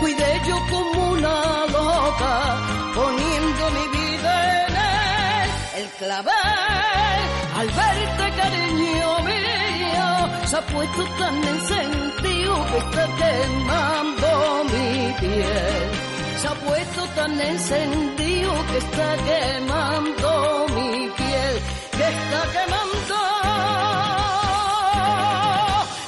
Cuidé 0.00 0.40
yo 0.46 0.56
como 0.70 1.12
una 1.12 1.66
loca, 1.72 2.34
poniendo 2.94 3.62
mi 3.76 3.86
vida 3.98 4.66
en 4.66 4.76
él. 4.76 5.50
El 5.78 5.88
clavel, 6.00 7.20
al 7.56 7.66
verte 7.66 8.26
cariño 8.36 9.18
mío, 9.30 10.46
se 10.48 10.56
ha 10.56 10.66
puesto 10.66 11.02
tan 11.18 11.36
encendido 11.44 12.66
que 12.70 12.78
está 12.78 13.06
quemando 13.20 14.28
mi 14.64 15.12
piel. 15.20 16.10
Se 16.40 16.48
ha 16.48 16.54
puesto 16.54 17.06
tan 17.14 17.40
encendido 17.40 18.52
que 18.70 18.78
está 18.78 19.16
quemando 19.28 20.66
mi 20.74 20.90
piel, 20.90 20.99
que 21.92 22.08
está 22.08 22.42
quemando, 22.54 23.18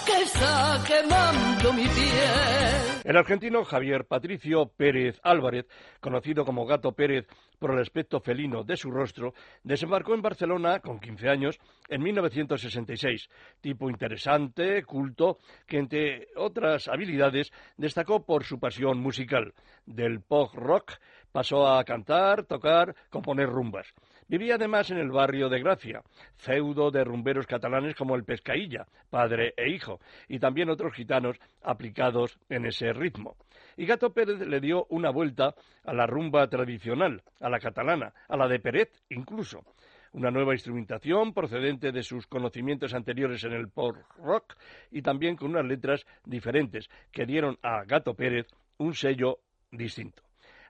que 0.07 0.23
está 0.23 0.85
quemando 0.87 1.73
mi 1.73 1.89
piel. 1.89 2.93
El 3.05 3.17
argentino 3.17 3.65
Javier 3.65 4.05
Patricio 4.05 4.67
Pérez 4.77 5.19
Álvarez, 5.25 5.67
conocido 6.01 6.45
como 6.45 6.65
Gato 6.67 6.93
Pérez 6.93 7.27
por 7.59 7.73
el 7.73 7.81
aspecto 7.81 8.21
felino 8.21 8.63
de 8.63 8.77
su 8.77 8.91
rostro, 8.93 9.35
desembarcó 9.65 10.15
en 10.15 10.23
Barcelona 10.23 10.79
con 10.79 11.01
15 11.01 11.29
años 11.29 11.61
en 11.89 12.01
1966. 12.01 13.29
Tipo 13.61 13.91
interesante, 13.91 14.85
culto, 14.85 15.39
que 15.67 15.79
entre 15.79 16.29
otras 16.37 16.87
habilidades 16.87 17.53
destacó 17.77 18.25
por 18.25 18.45
su 18.45 18.61
pasión 18.61 18.99
musical. 18.99 19.53
Del 19.85 20.21
pop 20.21 20.55
rock 20.55 20.93
pasó 21.33 21.67
a 21.67 21.83
cantar, 21.85 22.45
tocar, 22.45 22.95
componer 23.11 23.49
rumbas. 23.49 23.93
Vivía 24.33 24.55
además 24.55 24.91
en 24.91 24.97
el 24.97 25.11
barrio 25.11 25.51
de 25.51 25.61
Gracia, 25.61 26.01
feudo 26.39 26.91
de 26.91 27.05
rumberos 27.05 27.47
catalanes 27.47 27.95
como 27.95 28.17
el 28.17 28.25
Pescailla, 28.25 28.87
padre 29.11 29.53
e 29.59 29.69
hijo, 29.69 30.01
y 30.27 30.39
también 30.39 30.71
otros 30.71 30.95
gitanos 30.95 31.37
aplicados 31.63 32.39
en 32.49 32.65
ese 32.65 32.95
ritmo. 32.95 33.37
Y 33.77 33.85
Gato 33.85 34.15
Pérez 34.15 34.39
le 34.41 34.59
dio 34.61 34.87
una 34.89 35.11
vuelta 35.11 35.55
a 35.85 35.93
la 35.93 36.07
rumba 36.07 36.49
tradicional, 36.49 37.23
a 37.41 37.51
la 37.51 37.61
catalana, 37.61 38.15
a 38.27 38.39
la 38.39 38.49
de 38.49 38.59
Peret 38.59 38.91
incluso 39.11 39.67
una 40.13 40.31
nueva 40.31 40.55
instrumentación 40.55 41.35
procedente 41.35 41.93
de 41.93 42.03
sus 42.03 42.27
conocimientos 42.27 42.95
anteriores 42.95 43.45
en 43.45 43.53
el 43.53 43.69
pop 43.69 43.97
rock 44.17 44.55
y 44.91 45.03
también 45.03 45.37
con 45.37 45.51
unas 45.51 45.67
letras 45.67 46.07
diferentes 46.25 46.89
que 47.11 47.27
dieron 47.27 47.59
a 47.61 47.85
Gato 47.85 48.15
Pérez 48.15 48.47
un 48.79 48.95
sello 48.95 49.41
distinto. 49.71 50.23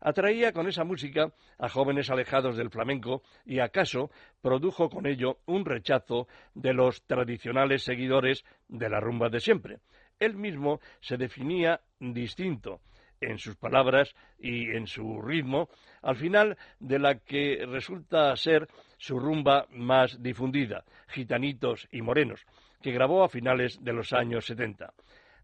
Atraía 0.04 0.52
con 0.52 0.66
esa 0.66 0.82
música 0.82 1.32
a 1.58 1.68
jóvenes 1.68 2.10
alejados 2.10 2.56
del 2.56 2.70
flamenco 2.70 3.22
y 3.46 3.60
acaso 3.60 4.10
produjo 4.40 4.90
con 4.90 5.06
ello 5.06 5.38
un 5.46 5.64
rechazo 5.64 6.26
de 6.54 6.74
los 6.74 7.04
tradicionales 7.06 7.84
seguidores 7.84 8.44
de 8.66 8.88
la 8.90 8.98
rumba 8.98 9.28
de 9.28 9.38
siempre. 9.38 9.78
Él 10.18 10.34
mismo 10.34 10.80
se 11.00 11.16
definía 11.16 11.80
distinto 12.00 12.80
en 13.20 13.38
sus 13.38 13.54
palabras 13.54 14.12
y 14.40 14.72
en 14.72 14.88
su 14.88 15.22
ritmo, 15.22 15.68
al 16.02 16.16
final 16.16 16.58
de 16.80 16.98
la 16.98 17.20
que 17.20 17.64
resulta 17.64 18.34
ser 18.34 18.66
su 18.98 19.20
rumba 19.20 19.66
más 19.70 20.20
difundida, 20.20 20.84
Gitanitos 21.06 21.86
y 21.92 22.02
Morenos, 22.02 22.44
que 22.82 22.90
grabó 22.90 23.22
a 23.22 23.28
finales 23.28 23.78
de 23.80 23.92
los 23.92 24.12
años 24.12 24.46
70. 24.46 24.92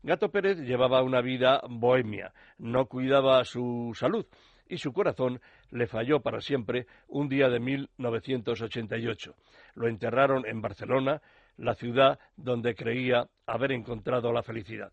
Gato 0.02 0.30
Pérez 0.30 0.58
llevaba 0.58 1.02
una 1.02 1.20
vida 1.20 1.60
bohemia, 1.68 2.32
no 2.58 2.86
cuidaba 2.86 3.44
su 3.44 3.92
salud 3.94 4.26
y 4.68 4.78
su 4.78 4.92
corazón 4.92 5.40
le 5.70 5.86
falló 5.86 6.20
para 6.20 6.40
siempre 6.40 6.86
un 7.08 7.28
día 7.28 7.48
de 7.48 7.60
1988. 7.60 9.34
Lo 9.74 9.88
enterraron 9.88 10.46
en 10.46 10.60
Barcelona, 10.60 11.20
la 11.56 11.74
ciudad 11.74 12.18
donde 12.36 12.74
creía 12.74 13.28
haber 13.46 13.72
encontrado 13.72 14.32
la 14.32 14.42
felicidad. 14.42 14.92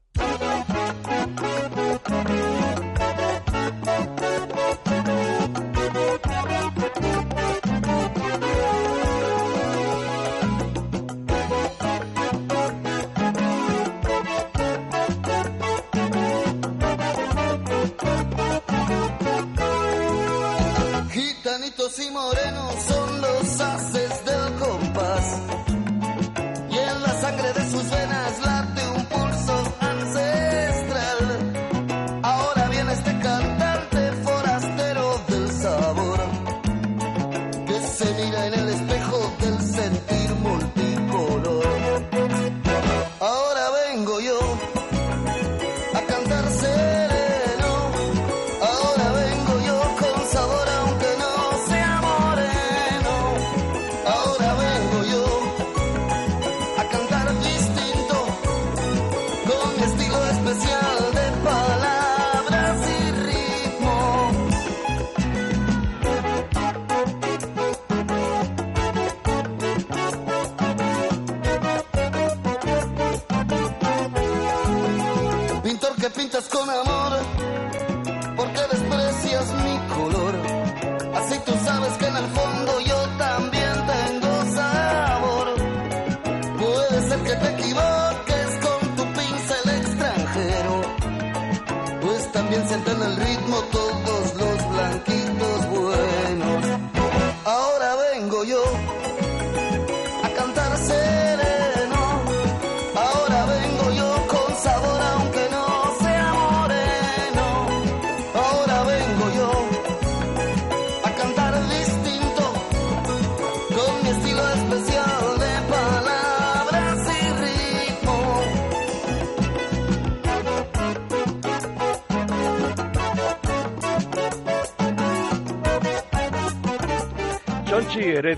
Y 21.78 22.10
morenos 22.10 22.84
son 22.88 23.22
los 23.22 23.60
haces 23.60 24.26
del 24.26 24.54
compás. 24.60 25.75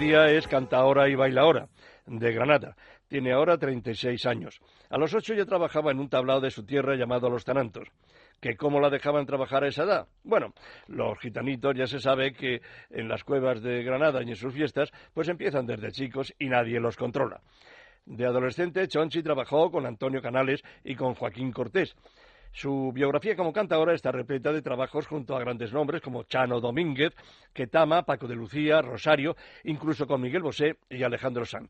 Heredia 0.07 0.37
es 0.37 0.47
cantaora 0.47 1.09
y 1.09 1.15
bailaora 1.15 1.67
de 2.05 2.31
Granada. 2.31 2.77
Tiene 3.09 3.33
ahora 3.33 3.57
36 3.57 4.25
años. 4.25 4.61
A 4.89 4.97
los 4.97 5.13
ocho 5.13 5.33
ya 5.33 5.45
trabajaba 5.45 5.91
en 5.91 5.99
un 5.99 6.07
tablao 6.07 6.39
de 6.39 6.49
su 6.49 6.65
tierra 6.65 6.95
llamado 6.95 7.29
Los 7.29 7.43
Tanantos. 7.43 7.89
¿Que 8.39 8.55
cómo 8.55 8.79
la 8.79 8.89
dejaban 8.89 9.25
trabajar 9.25 9.65
a 9.65 9.67
esa 9.67 9.83
edad? 9.83 10.07
Bueno, 10.23 10.53
los 10.87 11.19
gitanitos 11.19 11.75
ya 11.75 11.87
se 11.87 11.99
sabe 11.99 12.31
que 12.31 12.61
en 12.89 13.09
las 13.09 13.25
cuevas 13.25 13.61
de 13.61 13.83
Granada 13.83 14.23
y 14.23 14.29
en 14.29 14.37
sus 14.37 14.53
fiestas, 14.53 14.91
pues 15.13 15.27
empiezan 15.27 15.65
desde 15.65 15.91
chicos 15.91 16.33
y 16.39 16.47
nadie 16.47 16.79
los 16.79 16.95
controla. 16.95 17.41
De 18.05 18.25
adolescente, 18.25 18.87
Chonchi 18.87 19.21
trabajó 19.21 19.69
con 19.69 19.85
Antonio 19.85 20.21
Canales 20.21 20.63
y 20.85 20.95
con 20.95 21.15
Joaquín 21.15 21.51
Cortés. 21.51 21.93
Su 22.57 22.91
biografía 22.91 23.35
como 23.35 23.53
cantadora 23.53 23.93
está 23.93 24.11
repleta 24.11 24.51
de 24.51 24.63
trabajos 24.63 25.05
junto 25.05 25.35
a 25.35 25.39
grandes 25.39 25.71
nombres 25.71 26.01
como 26.01 26.23
Chano 26.23 26.59
Domínguez, 26.59 27.13
Ketama, 27.53 28.01
Paco 28.01 28.27
de 28.27 28.33
Lucía, 28.33 28.81
Rosario, 28.81 29.35
incluso 29.65 30.07
con 30.07 30.21
Miguel 30.21 30.41
Bosé 30.41 30.77
y 30.89 31.03
Alejandro 31.03 31.45
Sanz. 31.45 31.69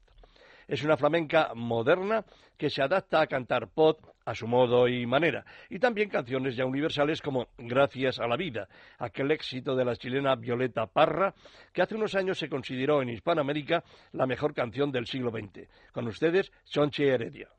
Es 0.66 0.86
una 0.86 0.96
flamenca 0.96 1.52
moderna 1.56 2.24
que 2.56 2.70
se 2.70 2.82
adapta 2.82 3.20
a 3.20 3.28
cantar 3.28 3.68
pop 3.68 4.00
a 4.24 4.34
su 4.34 4.48
modo 4.48 4.88
y 4.88 5.06
manera, 5.06 5.44
y 5.70 5.78
también 5.78 6.08
canciones 6.08 6.56
ya 6.56 6.66
universales 6.66 7.22
como 7.22 7.50
Gracias 7.58 8.20
a 8.20 8.28
la 8.28 8.38
vida, 8.38 8.70
aquel 8.98 9.32
éxito 9.32 9.76
de 9.76 9.84
la 9.84 9.98
chilena 9.98 10.36
Violeta 10.36 10.88
Parra, 10.88 11.34
que 11.74 11.82
hace 11.82 11.96
unos 11.96 12.16
años 12.16 12.40
se 12.40 12.48
consideró 12.48 13.02
en 13.02 13.10
Hispanoamérica 13.10 13.84
la 14.14 14.26
mejor 14.26 14.54
canción 14.54 14.90
del 14.94 15.06
siglo 15.06 15.32
XX. 15.32 15.68
Con 15.92 16.08
ustedes, 16.08 16.50
Sonchi 16.64 17.04
Heredia. 17.04 17.50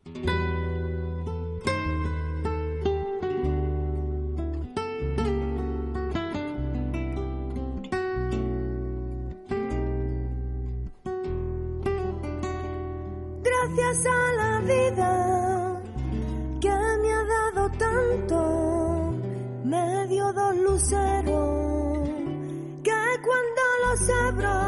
Que 22.84 23.20
cuando 23.24 23.62
los 23.84 24.00
abro, 24.28 24.58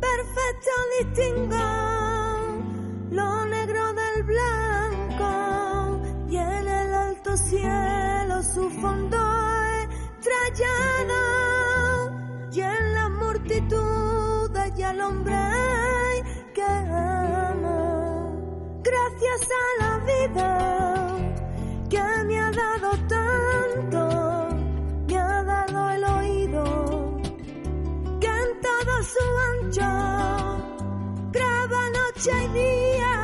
perfecto 0.00 0.70
distingo 0.98 1.56
lo 3.10 3.44
negro 3.44 3.92
del 3.92 4.24
blanco 4.24 6.00
y 6.28 6.36
en 6.36 6.66
el 6.66 6.94
alto 6.94 7.36
cielo 7.36 8.42
su 8.42 8.68
fondo 8.80 9.18
estrellado 10.18 11.20
y 12.50 12.60
en 12.60 12.94
la 12.94 13.08
multitud 13.08 14.50
y 14.76 14.82
al 14.82 15.00
hombre 15.00 15.38
que 16.54 16.64
amo. 16.64 17.70
Gracias 18.82 19.48
a 19.48 19.84
la 19.84 19.98
vida 19.98 20.91
escucho, 29.72 29.86
graba 31.32 31.80
noche 31.90 32.30
y 32.44 32.48
día, 32.52 33.14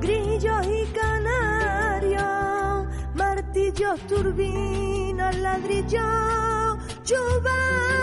grillos 0.00 0.66
y 0.66 0.86
canarios, 0.92 2.86
martillos, 3.14 4.00
turbinas, 4.06 5.36
ladrillos, 5.38 6.78
chubaco 7.02 7.95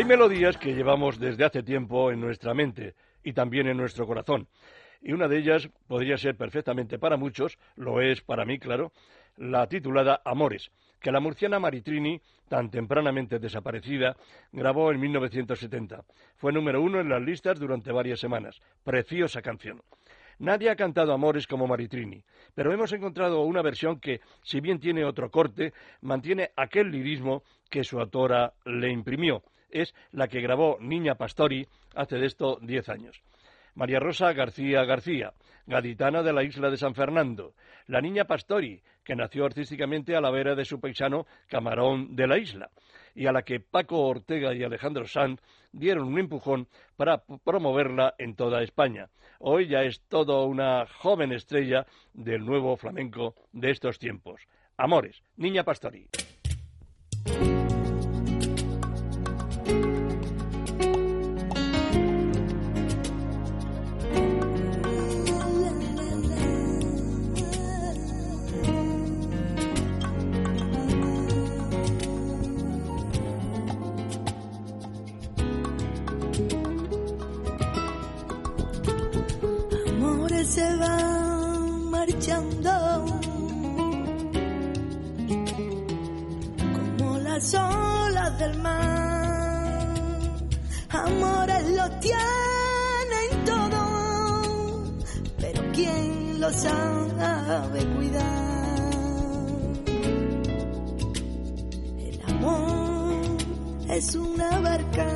Hay 0.00 0.06
melodías 0.06 0.56
que 0.56 0.72
llevamos 0.72 1.20
desde 1.20 1.44
hace 1.44 1.62
tiempo 1.62 2.10
en 2.10 2.22
nuestra 2.22 2.54
mente 2.54 2.94
y 3.22 3.34
también 3.34 3.66
en 3.66 3.76
nuestro 3.76 4.06
corazón. 4.06 4.48
Y 5.02 5.12
una 5.12 5.28
de 5.28 5.36
ellas 5.36 5.68
podría 5.86 6.16
ser 6.16 6.38
perfectamente 6.38 6.98
para 6.98 7.18
muchos, 7.18 7.58
lo 7.76 8.00
es 8.00 8.22
para 8.22 8.46
mí, 8.46 8.58
claro, 8.58 8.92
la 9.36 9.66
titulada 9.66 10.22
Amores, 10.24 10.70
que 11.02 11.12
la 11.12 11.20
murciana 11.20 11.58
Maritrini, 11.58 12.18
tan 12.48 12.70
tempranamente 12.70 13.38
desaparecida, 13.38 14.16
grabó 14.52 14.90
en 14.90 15.00
1970. 15.00 16.02
Fue 16.36 16.50
número 16.50 16.80
uno 16.80 16.98
en 16.98 17.10
las 17.10 17.20
listas 17.20 17.60
durante 17.60 17.92
varias 17.92 18.20
semanas. 18.20 18.58
Preciosa 18.82 19.42
canción. 19.42 19.82
Nadie 20.38 20.70
ha 20.70 20.76
cantado 20.76 21.12
Amores 21.12 21.46
como 21.46 21.66
Maritrini, 21.66 22.24
pero 22.54 22.72
hemos 22.72 22.90
encontrado 22.94 23.42
una 23.42 23.60
versión 23.60 24.00
que, 24.00 24.22
si 24.40 24.62
bien 24.62 24.80
tiene 24.80 25.04
otro 25.04 25.30
corte, 25.30 25.74
mantiene 26.00 26.52
aquel 26.56 26.90
lirismo 26.90 27.42
que 27.68 27.84
su 27.84 28.00
autora 28.00 28.54
le 28.64 28.90
imprimió. 28.90 29.42
Es 29.70 29.94
la 30.12 30.28
que 30.28 30.40
grabó 30.40 30.78
Niña 30.80 31.14
Pastori 31.14 31.66
hace 31.94 32.16
de 32.16 32.26
esto 32.26 32.58
diez 32.60 32.88
años. 32.88 33.22
María 33.74 34.00
Rosa 34.00 34.32
García 34.32 34.84
García, 34.84 35.32
gaditana 35.66 36.22
de 36.22 36.32
la 36.32 36.42
isla 36.42 36.70
de 36.70 36.76
San 36.76 36.94
Fernando, 36.94 37.54
la 37.86 38.00
niña 38.00 38.24
Pastori, 38.24 38.82
que 39.04 39.16
nació 39.16 39.44
artísticamente 39.44 40.16
a 40.16 40.20
la 40.20 40.30
vera 40.30 40.54
de 40.54 40.64
su 40.64 40.80
paisano 40.80 41.26
Camarón 41.48 42.14
de 42.16 42.26
la 42.26 42.38
isla, 42.38 42.70
y 43.14 43.26
a 43.26 43.32
la 43.32 43.42
que 43.42 43.60
Paco 43.60 44.06
Ortega 44.06 44.54
y 44.54 44.62
Alejandro 44.62 45.06
Sanz 45.06 45.40
dieron 45.72 46.08
un 46.08 46.18
empujón 46.18 46.68
para 46.96 47.22
promoverla 47.44 48.14
en 48.18 48.34
toda 48.34 48.62
España. 48.62 49.08
Hoy 49.38 49.68
ya 49.68 49.82
es 49.82 50.02
toda 50.08 50.44
una 50.44 50.86
joven 50.86 51.32
estrella 51.32 51.86
del 52.12 52.44
nuevo 52.44 52.76
flamenco 52.76 53.34
de 53.52 53.70
estos 53.70 53.98
tiempos. 53.98 54.42
Amores, 54.76 55.22
niña 55.36 55.64
Pastori. 55.64 56.08
Se 80.50 80.76
van 80.76 81.90
marchando 81.90 83.04
como 86.98 87.18
las 87.18 87.54
olas 87.54 88.38
del 88.40 88.58
mar. 88.58 89.86
Amores 90.88 91.70
lo 91.70 91.88
tienen 92.00 93.44
todo, 93.44 94.92
pero 95.38 95.62
¿quién 95.72 96.40
lo 96.40 96.50
sabe 96.52 97.86
cuidar? 97.94 98.90
El 102.08 102.20
amor 102.26 103.22
es 103.88 104.14
una 104.16 104.58
barca 104.58 105.06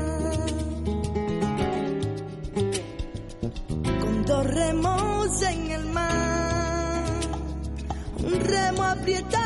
con 4.00 4.24
dos 4.26 4.46
remos 4.46 5.03
en 5.24 5.70
el 5.70 5.86
mar. 5.86 7.02
Un 8.22 8.40
remo 8.40 8.82
aprieta 8.82 9.42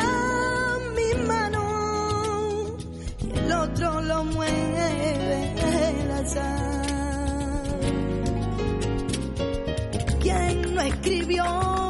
mi 0.96 1.24
mano 1.24 2.76
y 3.20 3.38
el 3.38 3.52
otro 3.52 4.00
lo 4.00 4.24
mueve 4.24 5.54
el 6.02 6.10
azar. 6.10 7.62
¿Quién 10.20 10.74
no 10.74 10.80
escribió 10.82 11.87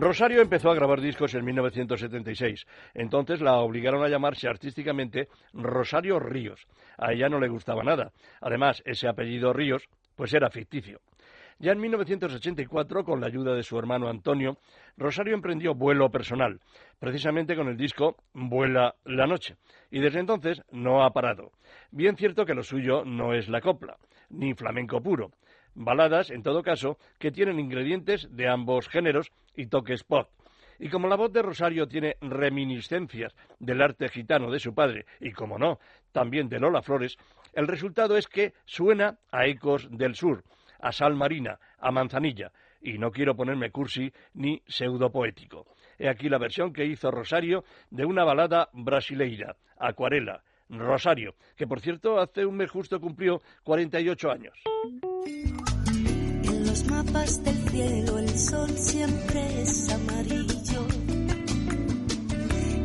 Rosario 0.00 0.40
empezó 0.40 0.70
a 0.70 0.74
grabar 0.74 1.02
discos 1.02 1.34
en 1.34 1.44
1976. 1.44 2.66
Entonces 2.94 3.42
la 3.42 3.58
obligaron 3.58 4.02
a 4.02 4.08
llamarse 4.08 4.48
artísticamente 4.48 5.28
Rosario 5.52 6.18
Ríos. 6.18 6.66
A 6.96 7.12
ella 7.12 7.28
no 7.28 7.38
le 7.38 7.48
gustaba 7.48 7.82
nada. 7.82 8.10
Además, 8.40 8.82
ese 8.86 9.08
apellido 9.08 9.52
Ríos, 9.52 9.86
pues 10.16 10.32
era 10.32 10.48
ficticio. 10.48 11.00
Ya 11.58 11.72
en 11.72 11.80
1984, 11.80 13.04
con 13.04 13.20
la 13.20 13.26
ayuda 13.26 13.54
de 13.54 13.62
su 13.62 13.78
hermano 13.78 14.08
Antonio, 14.08 14.56
Rosario 14.96 15.34
emprendió 15.34 15.74
vuelo 15.74 16.08
personal, 16.10 16.60
precisamente 16.98 17.54
con 17.54 17.68
el 17.68 17.76
disco 17.76 18.16
Vuela 18.32 18.94
la 19.04 19.26
noche, 19.26 19.56
y 19.90 20.00
desde 20.00 20.20
entonces 20.20 20.62
no 20.72 21.04
ha 21.04 21.10
parado. 21.10 21.52
Bien 21.90 22.16
cierto 22.16 22.46
que 22.46 22.54
lo 22.54 22.62
suyo 22.62 23.04
no 23.04 23.34
es 23.34 23.50
la 23.50 23.60
copla, 23.60 23.98
ni 24.30 24.54
flamenco 24.54 25.02
puro, 25.02 25.32
baladas, 25.74 26.30
en 26.30 26.42
todo 26.42 26.62
caso, 26.62 26.98
que 27.18 27.30
tienen 27.30 27.60
ingredientes 27.60 28.28
de 28.30 28.48
ambos 28.48 28.88
géneros 28.88 29.30
y 29.56 29.66
toques 29.66 30.04
pop. 30.04 30.28
Y 30.78 30.88
como 30.88 31.08
la 31.08 31.16
voz 31.16 31.32
de 31.32 31.42
Rosario 31.42 31.86
tiene 31.86 32.16
reminiscencias 32.20 33.34
del 33.58 33.82
arte 33.82 34.08
gitano 34.08 34.50
de 34.50 34.60
su 34.60 34.74
padre, 34.74 35.04
y 35.20 35.32
como 35.32 35.58
no, 35.58 35.78
también 36.12 36.48
de 36.48 36.58
Lola 36.58 36.80
Flores, 36.80 37.18
el 37.52 37.68
resultado 37.68 38.16
es 38.16 38.26
que 38.26 38.54
suena 38.64 39.18
a 39.30 39.46
ecos 39.46 39.88
del 39.90 40.14
sur, 40.14 40.42
a 40.80 40.92
sal 40.92 41.14
marina, 41.16 41.58
a 41.78 41.90
manzanilla, 41.90 42.52
y 42.80 42.96
no 42.96 43.10
quiero 43.10 43.36
ponerme 43.36 43.70
cursi 43.70 44.10
ni 44.34 44.62
pseudopoético. 44.66 45.66
He 45.98 46.08
aquí 46.08 46.30
la 46.30 46.38
versión 46.38 46.72
que 46.72 46.86
hizo 46.86 47.10
Rosario 47.10 47.64
de 47.90 48.06
una 48.06 48.24
balada 48.24 48.70
brasileira, 48.72 49.56
Acuarela, 49.76 50.42
Rosario, 50.70 51.34
que 51.56 51.66
por 51.66 51.80
cierto 51.80 52.20
hace 52.20 52.46
un 52.46 52.56
mes 52.56 52.70
justo 52.70 53.00
cumplió 53.00 53.42
48 53.64 54.30
años. 54.30 54.54
En 55.26 56.66
los 56.66 56.84
mapas 56.86 57.42
del 57.42 57.56
cielo 57.70 58.18
el 58.18 58.38
sol 58.38 58.70
siempre 58.70 59.62
es 59.62 59.92
amarillo. 59.92 60.86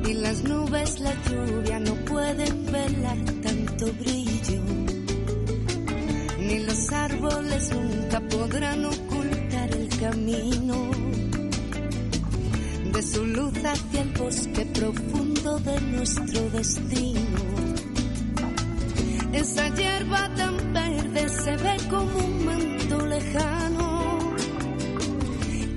Y 0.07 0.13
las 0.13 0.43
nubes 0.43 0.99
la 0.99 1.13
lluvia 1.29 1.79
no 1.79 1.95
pueden 2.05 2.65
velar 2.71 3.17
tanto 3.41 3.93
brillo. 3.93 4.61
Ni 6.39 6.59
los 6.59 6.91
árboles 6.91 7.71
nunca 7.71 8.19
podrán 8.21 8.85
ocultar 8.85 9.71
el 9.71 9.89
camino 9.99 10.91
de 12.93 13.01
su 13.01 13.25
luz 13.25 13.53
hacia 13.65 14.01
el 14.01 14.09
bosque 14.11 14.65
profundo 14.73 15.59
de 15.59 15.81
nuestro 15.81 16.49
destino. 16.51 17.44
Esa 19.35 19.67
hierba 19.75 20.29
tan 20.37 20.55
verde 20.73 21.27
se 21.27 21.57
ve 21.57 21.75
como 21.89 22.17
un 22.19 22.45
manto 22.45 23.05
lejano 23.05 24.17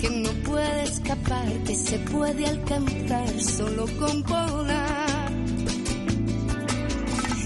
que 0.01 0.11
no 0.11 0.31
puede 0.49 0.83
escapar, 0.85 1.49
que 1.67 1.75
se 1.75 1.99
puede 1.99 2.47
alcanzar 2.47 3.41
solo 3.41 3.85
con 3.99 4.23
volar. 4.23 5.33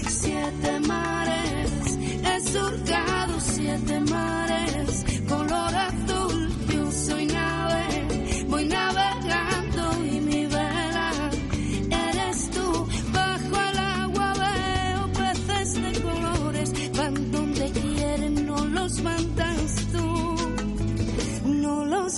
Siete 0.07 0.79
mares, 0.87 1.97
he 2.29 2.41
surcado 2.41 3.39
siete 3.39 3.99
mares, 4.01 5.05
color 5.27 5.75
azul, 5.89 6.55
yo 6.71 6.91
soy 6.91 7.25
nave, 7.25 7.52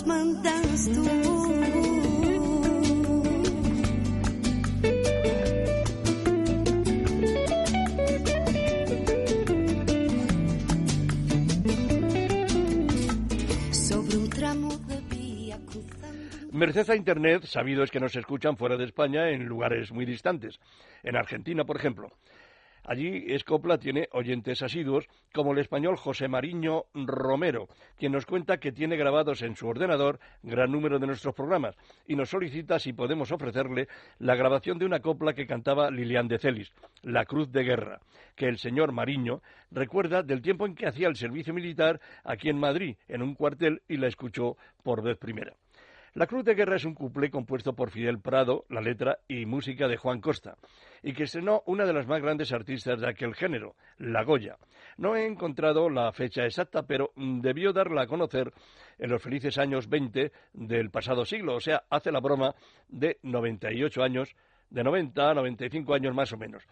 no 0.06 0.16
los 0.16 0.34
mandas 0.36 0.90
tú. 0.94 1.26
Merced 16.52 16.90
a 16.90 16.96
Internet, 16.96 17.44
sabido 17.44 17.84
es 17.84 17.92
que 17.92 18.00
nos 18.00 18.16
escuchan 18.16 18.56
fuera 18.56 18.78
de 18.78 18.86
España 18.86 19.30
en 19.30 19.46
lugares 19.46 19.92
muy 19.92 20.06
distantes. 20.06 20.58
En 21.04 21.18
Argentina, 21.18 21.66
por 21.66 21.76
ejemplo. 21.76 22.12
Allí 22.88 23.26
Escopla 23.30 23.80
tiene 23.80 24.08
oyentes 24.12 24.62
asiduos, 24.62 25.08
como 25.34 25.54
el 25.54 25.58
español 25.58 25.96
José 25.96 26.28
Mariño 26.28 26.84
Romero, 26.94 27.68
quien 27.98 28.12
nos 28.12 28.28
cuenta 28.28 28.60
que 28.60 28.72
tiene 28.72 28.96
grabados 28.96 29.42
en 29.42 29.56
su 29.56 29.68
ordenador 29.68 30.20
gran 30.44 30.72
número 30.72 31.00
de 31.00 31.08
nuestros 31.08 31.34
programas 31.34 31.76
y 32.08 32.16
nos 32.16 32.30
solicita 32.30 32.78
si 32.78 32.94
podemos 32.94 33.32
ofrecerle 33.32 33.88
la 34.20 34.36
grabación 34.36 34.78
de 34.78 34.86
una 34.86 35.00
copla 35.00 35.34
que 35.34 35.48
cantaba 35.48 35.90
Lilian 35.90 36.28
de 36.28 36.38
Celis, 36.38 36.72
La 37.02 37.26
Cruz 37.26 37.52
de 37.52 37.64
Guerra, 37.64 38.02
que 38.36 38.48
el 38.48 38.60
señor 38.60 38.92
Mariño 38.92 39.42
recuerda 39.72 40.22
del 40.22 40.44
tiempo 40.44 40.68
en 40.68 40.76
que 40.76 40.88
hacía 40.88 41.08
el 41.08 41.16
servicio 41.16 41.56
militar 41.56 42.00
aquí 42.24 42.50
en 42.50 42.60
Madrid, 42.60 42.98
en 43.08 43.24
un 43.24 43.34
cuartel, 43.34 43.82
y 43.88 43.98
la 43.98 44.08
escuchó 44.08 44.58
por 44.84 45.02
vez 45.02 45.18
primera. 45.18 45.54
La 46.16 46.28
Cruz 46.28 46.46
de 46.46 46.56
Guerra 46.56 46.78
es 46.78 46.86
un 46.86 46.94
cuplé 46.94 47.30
compuesto 47.30 47.74
por 47.74 47.92
Fidel 47.92 48.22
Prado, 48.22 48.64
la 48.70 48.80
letra 48.80 49.20
y 49.28 49.46
música 49.46 49.90
de 49.90 49.98
Juan 49.98 50.22
Costa, 50.22 50.56
y 51.04 51.12
que 51.12 51.24
estrenó 51.24 51.62
una 51.66 51.86
de 51.86 51.92
las 51.92 52.08
más 52.08 52.22
grandes 52.22 52.54
artistas 52.54 53.02
de 53.02 53.10
aquel 53.10 53.36
género, 53.36 53.76
La 53.98 54.24
Goya. 54.24 54.56
No 54.96 55.18
he 55.18 55.26
encontrado 55.26 55.90
la 55.90 56.14
fecha 56.14 56.46
exacta, 56.46 56.84
pero 56.84 57.12
mm, 57.16 57.42
debió 57.42 57.74
darla 57.74 58.04
a 58.04 58.08
conocer 58.08 58.54
en 58.98 59.10
los 59.10 59.22
felices 59.22 59.58
años 59.58 59.90
20 59.90 60.32
del 60.54 60.90
pasado 60.90 61.26
siglo, 61.26 61.56
o 61.56 61.60
sea, 61.60 61.84
hace 61.90 62.14
la 62.14 62.22
broma 62.22 62.56
de 62.88 63.20
98 63.22 64.02
años, 64.02 64.38
de 64.70 64.86
90 64.86 65.32
a 65.32 65.34
95 65.34 65.94
años 65.96 66.16
más 66.16 66.32
o 66.32 66.38
menos 66.38 66.64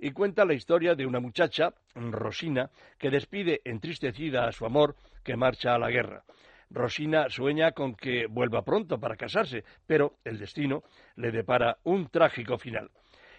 y 0.00 0.12
cuenta 0.12 0.44
la 0.44 0.54
historia 0.54 0.94
de 0.94 1.04
una 1.04 1.18
muchacha, 1.18 1.74
Rosina, 1.96 2.70
que 2.98 3.10
despide 3.10 3.60
entristecida 3.64 4.46
a 4.46 4.52
su 4.52 4.64
amor 4.64 4.94
que 5.24 5.36
marcha 5.36 5.74
a 5.74 5.78
la 5.78 5.90
guerra. 5.90 6.22
Rosina 6.70 7.28
sueña 7.30 7.72
con 7.72 7.94
que 7.94 8.26
vuelva 8.26 8.64
pronto 8.64 8.98
para 9.00 9.16
casarse, 9.16 9.64
pero 9.86 10.18
el 10.24 10.38
destino 10.38 10.82
le 11.16 11.30
depara 11.30 11.78
un 11.84 12.08
trágico 12.08 12.58
final. 12.58 12.90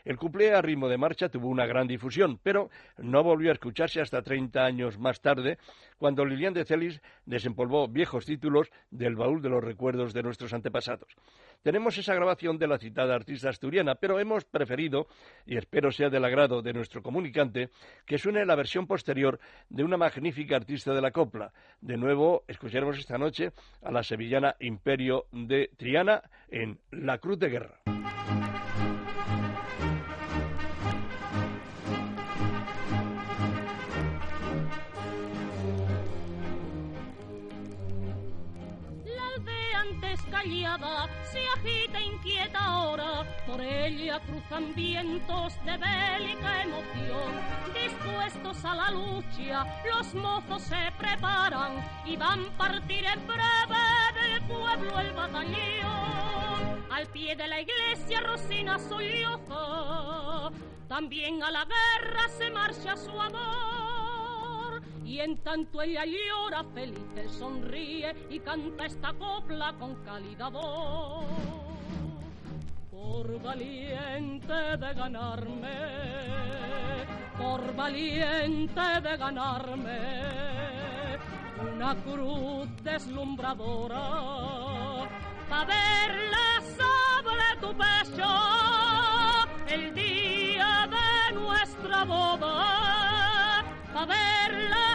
El 0.05 0.17
cuplé 0.17 0.53
a 0.53 0.61
ritmo 0.61 0.87
de 0.87 0.97
marcha 0.97 1.29
tuvo 1.29 1.47
una 1.47 1.65
gran 1.65 1.87
difusión, 1.87 2.39
pero 2.41 2.69
no 2.97 3.23
volvió 3.23 3.49
a 3.49 3.53
escucharse 3.53 4.01
hasta 4.01 4.21
30 4.21 4.63
años 4.63 4.97
más 4.97 5.21
tarde, 5.21 5.57
cuando 5.97 6.25
Lilian 6.25 6.53
de 6.53 6.65
Celis 6.65 7.01
desempolvó 7.25 7.87
viejos 7.87 8.25
títulos 8.25 8.71
del 8.89 9.15
baúl 9.15 9.41
de 9.41 9.49
los 9.49 9.63
recuerdos 9.63 10.13
de 10.13 10.23
nuestros 10.23 10.53
antepasados. 10.53 11.15
Tenemos 11.61 11.97
esa 11.97 12.13
grabación 12.13 12.57
de 12.57 12.67
la 12.67 12.77
citada 12.77 13.15
artista 13.15 13.49
asturiana, 13.49 13.95
pero 13.95 14.19
hemos 14.19 14.45
preferido, 14.45 15.07
y 15.45 15.57
espero 15.57 15.91
sea 15.91 16.09
del 16.09 16.23
agrado 16.23 16.61
de 16.61 16.71
nuestro 16.71 17.03
comunicante, 17.03 17.69
que 18.05 18.17
suene 18.17 18.45
la 18.45 18.55
versión 18.55 18.87
posterior 18.87 19.39
de 19.67 19.83
una 19.83 19.97
magnífica 19.97 20.55
artista 20.55 20.93
de 20.93 21.01
la 21.01 21.11
copla. 21.11 21.51
De 21.81 21.97
nuevo, 21.97 22.43
escucharemos 22.47 22.97
esta 22.97 23.17
noche 23.17 23.51
a 23.83 23.91
la 23.91 24.03
sevillana 24.03 24.55
Imperio 24.59 25.25
de 25.33 25.69
Triana 25.75 26.23
en 26.49 26.79
La 26.91 27.17
Cruz 27.17 27.39
de 27.39 27.49
Guerra. 27.49 28.48
Callada 40.39 41.09
se 41.31 41.39
agita 41.55 41.99
inquieta 42.01 42.59
ahora, 42.59 43.25
por 43.45 43.59
ella 43.61 44.19
cruzan 44.21 44.73
vientos 44.73 45.53
de 45.65 45.77
bélica 45.77 46.63
emoción. 46.63 47.31
Dispuestos 47.73 48.63
a 48.65 48.75
la 48.75 48.91
lucha, 48.91 49.65
los 49.91 50.13
mozos 50.13 50.61
se 50.61 50.91
preparan 50.97 51.83
y 52.05 52.15
van 52.15 52.45
a 52.45 52.57
partir 52.57 53.05
en 53.05 53.27
breve 53.27 53.85
del 54.15 54.41
pueblo 54.43 54.99
el 54.99 55.11
batallón. 55.11 56.85
Al 56.89 57.07
pie 57.07 57.35
de 57.35 57.47
la 57.47 57.61
iglesia 57.61 58.21
Rosina 58.21 58.79
solloza, 58.79 60.51
también 60.87 61.43
a 61.43 61.51
la 61.51 61.65
guerra 61.65 62.29
se 62.37 62.49
marcha 62.49 62.95
su 62.95 63.19
amor. 63.19 64.08
Y 65.09 65.19
en 65.21 65.37
tanto 65.39 65.81
ella 65.81 66.05
llora 66.05 66.63
feliz, 66.71 67.31
sonríe 67.31 68.15
y 68.29 68.39
canta 68.41 68.85
esta 68.85 69.11
copla 69.13 69.73
con 69.79 69.95
cálida 70.03 70.49
voz. 70.49 71.25
Por 72.91 73.41
valiente 73.41 74.53
de 74.53 74.93
ganarme, 74.93 75.77
por 77.39 77.75
valiente 77.75 79.01
de 79.01 79.17
ganarme, 79.17 79.97
una 81.73 81.95
cruz 82.03 82.69
deslumbradora, 82.83 85.09
pa' 85.49 85.65
verla 85.65 86.61
sobre 86.77 87.57
tu 87.61 87.75
pecho 87.75 88.29
el 89.69 89.91
día 89.95 90.87
de 90.87 91.33
nuestra 91.33 92.03
boda, 92.03 93.63
pa' 93.91 94.05
verla 94.05 94.88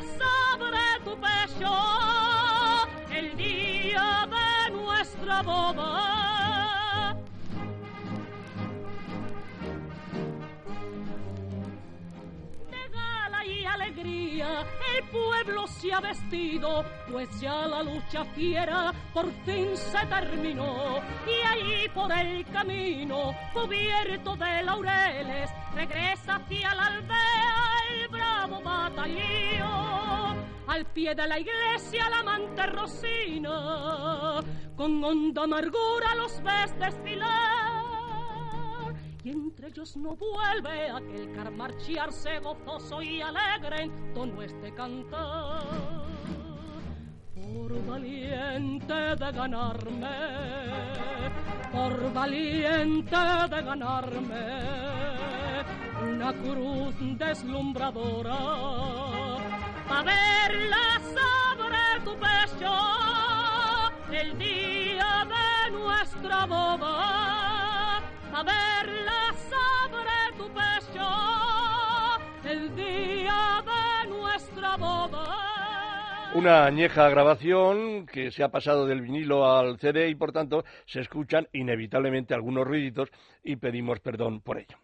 nuestra 5.34 5.42
boda. 5.42 7.16
de 12.70 12.88
gala 12.88 13.46
y 13.46 13.64
alegría 13.64 14.64
el 14.96 15.04
pueblo 15.08 15.66
se 15.66 15.92
ha 15.92 16.00
vestido, 16.00 16.84
pues 17.10 17.28
ya 17.40 17.66
la 17.66 17.82
lucha 17.82 18.24
fiera 18.34 18.92
por 19.12 19.30
fin 19.44 19.76
se 19.76 20.06
terminó. 20.06 21.00
Y 21.26 21.46
ahí 21.46 21.88
por 21.94 22.12
el 22.12 22.44
camino, 22.46 23.34
cubierto 23.52 24.36
de 24.36 24.62
laureles, 24.62 25.50
regresa 25.74 26.36
hacia 26.36 26.74
la 26.74 26.86
aldea 26.86 27.54
el 27.90 28.08
bravo 28.08 28.60
batallón. 28.62 29.83
Al 30.66 30.86
pie 30.86 31.14
de 31.14 31.26
la 31.26 31.38
iglesia 31.38 32.08
la 32.08 32.20
amante 32.20 32.66
Rosina, 32.66 34.42
con 34.76 35.04
honda 35.04 35.42
amargura 35.42 36.14
los 36.16 36.42
ves 36.42 36.78
desfilar 36.78 37.94
y 39.24 39.30
entre 39.30 39.68
ellos 39.68 39.96
no 39.96 40.14
vuelve 40.16 40.90
aquel 40.90 41.32
car 41.32 41.50
marcharse 41.50 42.38
gozoso 42.40 43.00
y 43.00 43.22
alegre 43.22 43.84
en 43.84 44.12
tono 44.12 44.42
este 44.42 44.74
cantar. 44.74 45.62
Por 47.34 47.86
valiente 47.86 48.94
de 48.94 49.32
ganarme, 49.32 50.18
por 51.72 52.12
valiente 52.12 53.16
de 53.50 53.62
ganarme, 53.62 54.44
una 56.02 56.32
cruz 56.34 56.94
deslumbradora, 57.16 58.36
pa' 59.88 60.02
verla 60.02 61.00
sobre 61.16 62.04
tu 62.04 62.16
pecho 62.18 62.74
el 64.12 64.38
día 64.38 65.26
de 65.34 65.70
nuestra 65.72 66.46
boda 66.46 67.98
a 68.32 68.42
verla 68.42 69.34
sobre 69.52 70.38
tu 70.38 70.46
pecho 70.52 71.08
el 72.50 72.76
día 72.76 73.62
de 73.64 74.08
nuestra 74.08 74.76
boda. 74.76 76.30
Una 76.34 76.66
añeja 76.66 77.08
grabación 77.08 78.06
que 78.06 78.30
se 78.30 78.42
ha 78.42 78.48
pasado 78.48 78.86
del 78.86 79.02
vinilo 79.02 79.48
al 79.48 79.78
CD 79.78 80.08
y 80.08 80.14
por 80.14 80.32
tanto 80.32 80.64
se 80.84 81.00
escuchan 81.00 81.48
inevitablemente 81.52 82.34
algunos 82.34 82.66
ruiditos 82.66 83.10
y 83.44 83.56
pedimos 83.56 84.00
perdón 84.00 84.40
por 84.40 84.58
ello. 84.58 84.76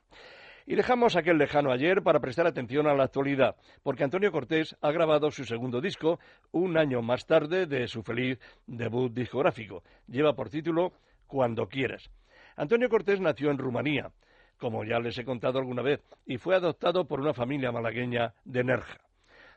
Y 0.67 0.75
dejamos 0.75 1.17
aquel 1.17 1.39
lejano 1.39 1.73
ayer 1.73 2.03
para 2.03 2.21
prestar 2.21 2.47
atención 2.47 2.87
a 2.87 2.95
la 2.95 3.05
actualidad, 3.05 3.57
porque 3.83 4.05
Antonio 4.05 4.31
Cortés 4.31 4.77
ha 4.81 4.93
grabado 4.93 5.31
su 5.31 5.45
segundo 5.45 5.81
disco 5.81 6.21
un 6.53 6.77
año 6.77 7.03
más 7.03 7.27
tarde 7.27 7.67
de 7.67 7.89
su 7.89 8.03
feliz 8.03 8.39
debut 8.67 9.13
discográfico. 9.13 9.83
Lleva 10.07 10.35
por 10.35 10.51
título 10.51 10.93
Cuando 11.27 11.67
quieras. 11.69 12.11
Antonio 12.57 12.89
Cortés 12.89 13.21
nació 13.21 13.51
en 13.51 13.59
Rumanía, 13.59 14.11
como 14.59 14.85
ya 14.85 14.99
les 15.01 15.17
he 15.19 15.25
contado 15.25 15.59
alguna 15.59 15.83
vez, 15.83 16.03
y 16.27 16.37
fue 16.37 16.55
adoptado 16.55 17.07
por 17.07 17.21
una 17.21 17.33
familia 17.33 17.73
malagueña 17.73 18.35
de 18.45 18.65
Nerja. 18.65 19.01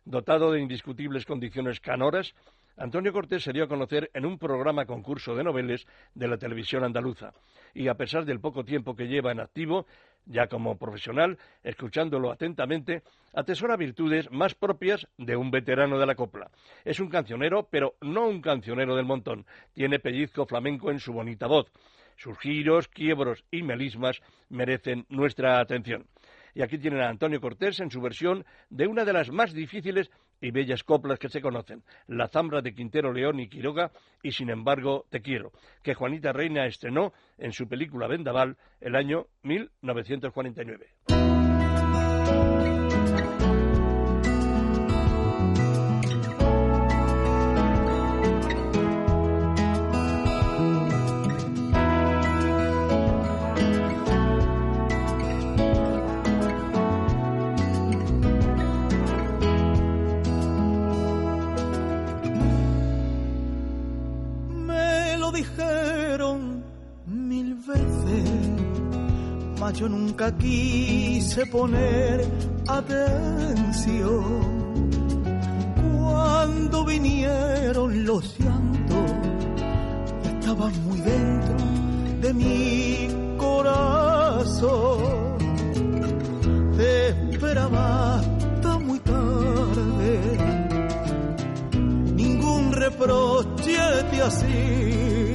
Dotado 0.05 0.51
de 0.51 0.61
indiscutibles 0.61 1.25
condiciones 1.25 1.79
canoras, 1.79 2.33
Antonio 2.77 3.13
Cortés 3.13 3.43
se 3.43 3.53
dio 3.53 3.65
a 3.65 3.67
conocer 3.67 4.09
en 4.13 4.25
un 4.25 4.39
programa 4.39 4.85
concurso 4.85 5.35
de 5.35 5.43
noveles 5.43 5.85
de 6.15 6.27
la 6.27 6.37
televisión 6.37 6.83
andaluza, 6.83 7.33
y 7.73 7.87
a 7.87 7.95
pesar 7.95 8.25
del 8.25 8.39
poco 8.39 8.63
tiempo 8.63 8.95
que 8.95 9.07
lleva 9.07 9.31
en 9.31 9.39
activo, 9.39 9.85
ya 10.25 10.47
como 10.47 10.77
profesional, 10.77 11.37
escuchándolo 11.63 12.31
atentamente, 12.31 13.03
atesora 13.33 13.75
virtudes 13.75 14.31
más 14.31 14.55
propias 14.55 15.07
de 15.17 15.35
un 15.35 15.51
veterano 15.51 15.99
de 15.99 16.05
la 16.05 16.15
copla. 16.15 16.49
Es 16.85 16.99
un 16.99 17.09
cancionero, 17.09 17.67
pero 17.69 17.95
no 18.01 18.27
un 18.27 18.41
cancionero 18.41 18.95
del 18.95 19.05
montón. 19.05 19.45
Tiene 19.73 19.99
pellizco 19.99 20.45
flamenco 20.45 20.91
en 20.91 20.99
su 20.99 21.13
bonita 21.13 21.47
voz. 21.47 21.71
Sus 22.15 22.37
giros, 22.39 22.87
quiebros 22.87 23.43
y 23.51 23.63
melismas 23.63 24.21
merecen 24.49 25.05
nuestra 25.09 25.59
atención. 25.59 26.05
Y 26.55 26.61
aquí 26.61 26.77
tienen 26.77 27.01
a 27.01 27.09
Antonio 27.09 27.41
Cortés 27.41 27.79
en 27.79 27.89
su 27.89 27.99
versión 27.99 28.45
de 28.69 28.87
una 28.87 29.03
de 29.05 29.13
las 29.13 29.31
más 29.31 29.53
difíciles 29.53 30.11
y 30.43 30.51
bellas 30.51 30.83
coplas 30.83 31.17
que 31.19 31.29
se 31.29 31.41
conocen, 31.41 31.83
La 32.05 32.27
Zambra 32.27 32.61
de 32.61 32.75
Quintero 32.75 33.13
León 33.13 33.39
y 33.39 33.47
Quiroga 33.47 33.91
y 34.21 34.33
Sin 34.33 34.49
embargo 34.49 35.05
Te 35.09 35.21
quiero, 35.21 35.53
que 35.81 35.93
Juanita 35.93 36.33
Reina 36.33 36.65
estrenó 36.65 37.13
en 37.37 37.53
su 37.53 37.67
película 37.67 38.07
Vendaval 38.07 38.57
el 38.81 38.95
año 38.95 39.27
1949. 39.43 41.12
Yo 69.73 69.89
nunca 69.89 70.31
quise 70.37 71.45
poner 71.47 72.25
atención. 72.67 74.23
Cuando 75.97 76.85
vinieron 76.85 78.05
los 78.05 78.39
llantos, 78.39 79.11
estaban 80.25 80.71
muy 80.85 81.01
dentro 81.01 81.57
de 82.21 82.33
mi 82.33 83.07
corazón. 83.37 85.37
Te 86.77 87.09
esperaba 87.31 88.19
hasta 88.19 88.79
muy 88.79 88.99
tarde 88.99 90.19
ningún 92.15 92.71
reproche 92.71 93.77
te 94.11 94.21
hacía. 94.21 95.32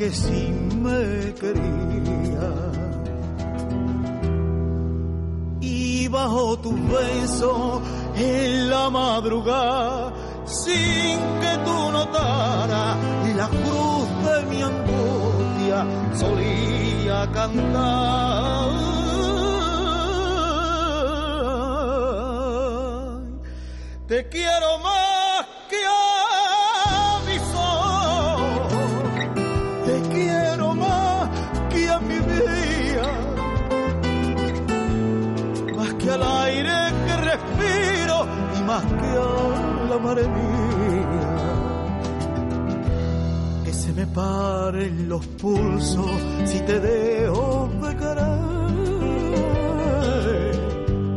Que 0.00 0.10
si 0.12 0.48
me 0.84 1.34
quería. 1.34 2.48
Y 5.60 6.08
bajo 6.08 6.58
tu 6.58 6.72
beso 6.72 7.82
en 8.16 8.70
la 8.70 8.88
madrugada, 8.88 10.14
sin 10.46 11.18
que 11.42 11.52
tú 11.66 11.78
notaras 11.92 12.96
la 13.40 13.48
cruz 13.48 14.08
de 14.26 14.36
mi 14.50 14.62
angustia, 14.62 15.78
solía 16.14 17.30
cantar. 17.34 18.70
Te 24.08 24.28
quiero 24.28 24.78
más 24.78 24.99
la 39.90 39.98
mare 39.98 40.26
mía. 40.36 41.34
Que 43.64 43.72
se 43.72 43.92
me 43.92 44.06
paren 44.06 45.08
los 45.08 45.26
pulsos 45.42 46.10
si 46.44 46.60
te 46.60 46.78
dejo 46.78 47.68
de 47.82 47.96
querer. 48.02 48.30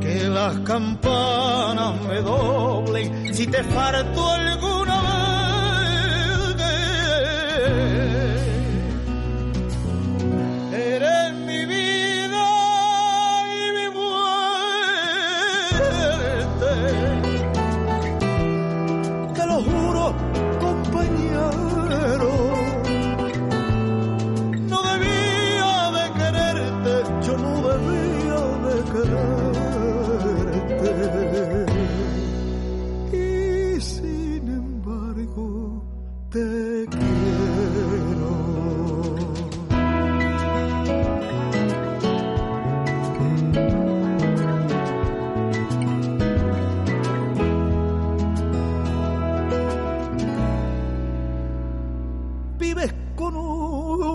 Que 0.04 0.16
las 0.38 0.56
campanas 0.72 1.94
me 2.08 2.20
doblen 2.22 3.34
si 3.34 3.46
te 3.48 3.64
falto 3.64 4.22
alguna 4.30 4.53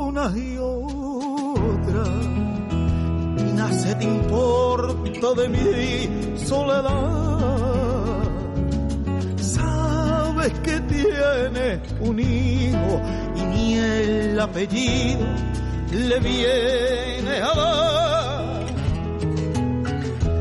una 0.08 0.32
y 0.34 0.56
otra 0.58 2.04
y 3.36 3.52
nace 3.52 3.94
te 3.96 4.04
importa 4.04 5.34
de 5.34 5.48
mi 5.50 6.38
soledad. 6.38 8.22
Sabes 9.36 10.52
que 10.60 10.80
tiene 10.94 11.82
un 12.00 12.18
hijo 12.18 13.02
y 13.36 13.42
ni 13.52 13.74
el 13.74 14.40
apellido 14.40 15.26
le 15.92 16.20
viene 16.20 17.34
a 17.42 17.54
dar. 17.54 18.66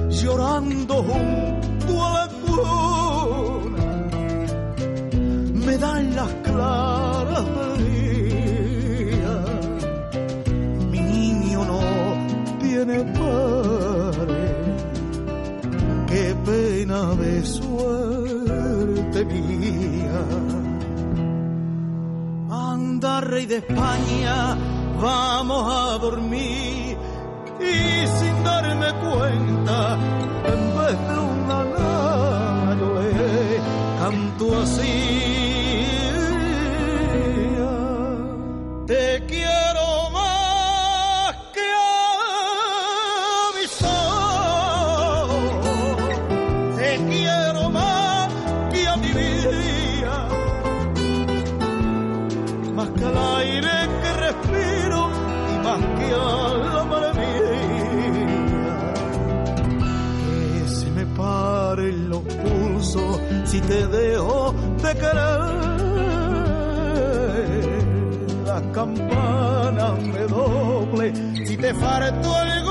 Llorando 0.09 0.95
junto 1.03 2.05
a 2.05 2.09
la 2.13 2.28
cuna 2.45 3.84
me 5.65 5.78
dan 5.78 6.15
las 6.15 6.32
claras 6.45 7.66
tiene 12.78 13.03
padre, 13.17 14.41
qué 16.07 16.36
pena 16.45 17.15
de 17.15 17.43
suerte 17.43 19.25
mía. 19.25 20.21
Anda, 22.51 23.21
rey 23.21 23.47
de 23.47 23.57
España, 23.57 24.55
vamos 25.01 25.63
a 25.73 25.97
dormir 25.97 26.97
y 27.59 28.07
sin 28.19 28.43
darme 28.43 28.89
cuenta, 29.05 29.97
en 30.53 30.61
vez 30.78 30.97
de 31.09 31.17
una 31.34 31.59
lana 31.63 32.78
yo 32.80 32.89
le 33.01 33.59
canto 33.99 34.45
así. 34.61 35.25
Te 38.86 39.25
quiero 39.28 39.66
te 63.68 63.86
dejo 63.88 64.53
de 64.82 64.93
querer. 64.93 65.68
Las 68.45 68.61
campanas 68.74 69.99
me 70.13 70.22
doble 70.22 71.13
si 71.45 71.57
te 71.57 71.74
falto 71.74 72.36
alguna 72.36 72.66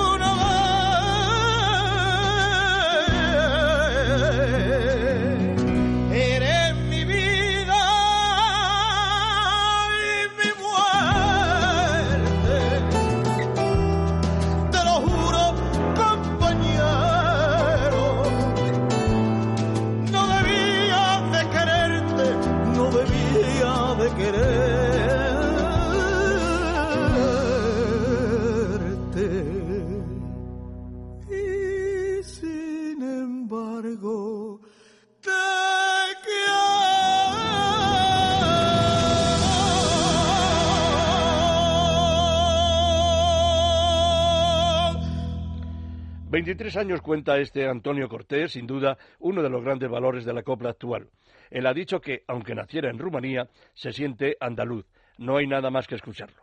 23 46.47 46.76
años 46.76 47.03
cuenta 47.03 47.38
este 47.38 47.66
Antonio 47.66 48.09
Cortés, 48.09 48.53
sin 48.53 48.68
duda 48.68 48.97
uno 49.18 49.42
de 49.42 49.51
los 49.51 49.64
grandes 49.64 49.90
valores 49.90 50.24
de 50.24 50.32
la 50.32 50.44
copla 50.44 50.70
actual. 50.70 51.09
Él 51.51 51.66
ha 51.66 51.74
dicho 51.74 52.01
que, 52.01 52.22
aunque 52.28 52.55
naciera 52.55 52.88
en 52.88 53.01
Rumanía, 53.01 53.49
se 53.74 53.92
siente 53.92 54.36
andaluz. 54.38 54.86
No 55.18 55.38
hay 55.38 55.49
nada 55.49 55.72
más 55.72 55.88
que 55.88 55.97
escucharlo. 55.97 56.40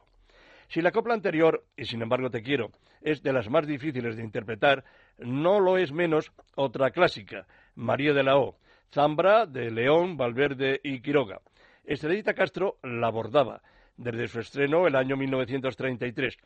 Si 0.68 0.82
la 0.82 0.92
copla 0.92 1.14
anterior, 1.14 1.64
y 1.78 1.86
sin 1.86 2.02
embargo 2.02 2.30
te 2.30 2.44
quiero, 2.44 2.72
es 3.02 3.24
de 3.24 3.32
las 3.32 3.50
más 3.50 3.66
difíciles 3.66 4.18
de 4.18 4.24
interpretar, 4.24 4.84
no 5.20 5.62
lo 5.62 5.78
es 5.78 5.94
menos 5.94 6.34
otra 6.56 6.92
clásica, 6.92 7.48
María 7.76 8.12
de 8.12 8.24
la 8.24 8.36
O, 8.36 8.58
Zambra 8.92 9.46
de 9.46 9.72
León, 9.72 10.18
Valverde 10.18 10.82
y 10.84 11.00
Quiroga. 11.00 11.40
Estrellita 11.86 12.34
Castro 12.34 12.76
la 12.84 13.08
abordaba 13.08 13.62
desde 13.96 14.28
su 14.28 14.42
estreno 14.42 14.86
el 14.86 14.98
año 14.98 15.16
1933. 15.16 16.38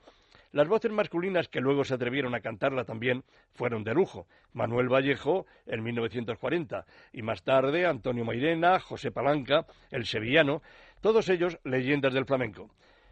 Las 0.51 0.67
voces 0.67 0.91
masculinas 0.91 1.47
que 1.47 1.61
luego 1.61 1.83
se 1.83 1.93
atrevieron 1.93 2.33
a 2.35 2.39
cantarla 2.39 2.85
también 2.85 3.23
fueron 3.53 3.83
de 3.83 3.93
lujo. 3.93 4.27
Manuel 4.53 4.91
Vallejo 4.91 5.45
en 5.65 5.83
1940 5.83 6.85
y 7.13 7.21
más 7.21 7.43
tarde 7.43 7.85
Antonio 7.85 8.25
Mairena, 8.25 8.79
José 8.79 9.11
Palanca, 9.11 9.65
el 9.91 10.05
sevillano, 10.05 10.61
todos 11.01 11.29
ellos 11.29 11.59
leyendas 11.63 12.13
del 12.13 12.25
flamenco. 12.25 12.71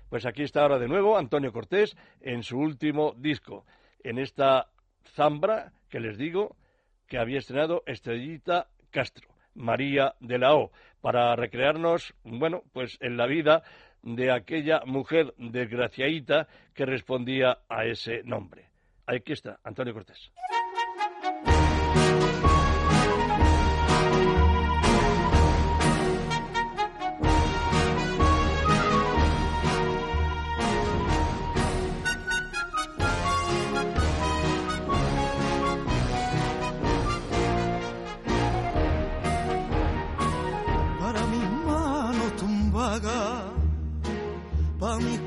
Pues 0.09 0.25
aquí 0.25 0.43
está 0.43 0.61
ahora 0.61 0.79
de 0.79 0.87
nuevo 0.87 1.17
Antonio 1.17 1.51
Cortés 1.51 1.97
en 2.21 2.43
su 2.43 2.57
último 2.57 3.13
disco, 3.17 3.65
en 4.03 4.19
esta 4.19 4.69
zambra 5.15 5.73
que 5.89 5.99
les 5.99 6.17
digo 6.17 6.55
que 7.07 7.17
había 7.17 7.39
estrenado 7.39 7.83
Estrellita 7.85 8.67
Castro, 8.91 9.27
María 9.53 10.15
de 10.19 10.37
la 10.37 10.55
O, 10.55 10.71
para 11.01 11.35
recrearnos, 11.35 12.13
bueno, 12.23 12.63
pues 12.73 12.97
en 13.01 13.17
la 13.17 13.27
vida 13.27 13.63
de 14.05 14.31
aquella 14.31 14.81
mujer 14.85 15.33
desgraciadita 15.37 16.47
que 16.73 16.85
respondía 16.85 17.57
a 17.67 17.85
ese 17.85 18.23
nombre. 18.23 18.69
Aquí 19.07 19.33
está, 19.33 19.59
Antonio 19.63 19.93
Cortés. 19.93 20.31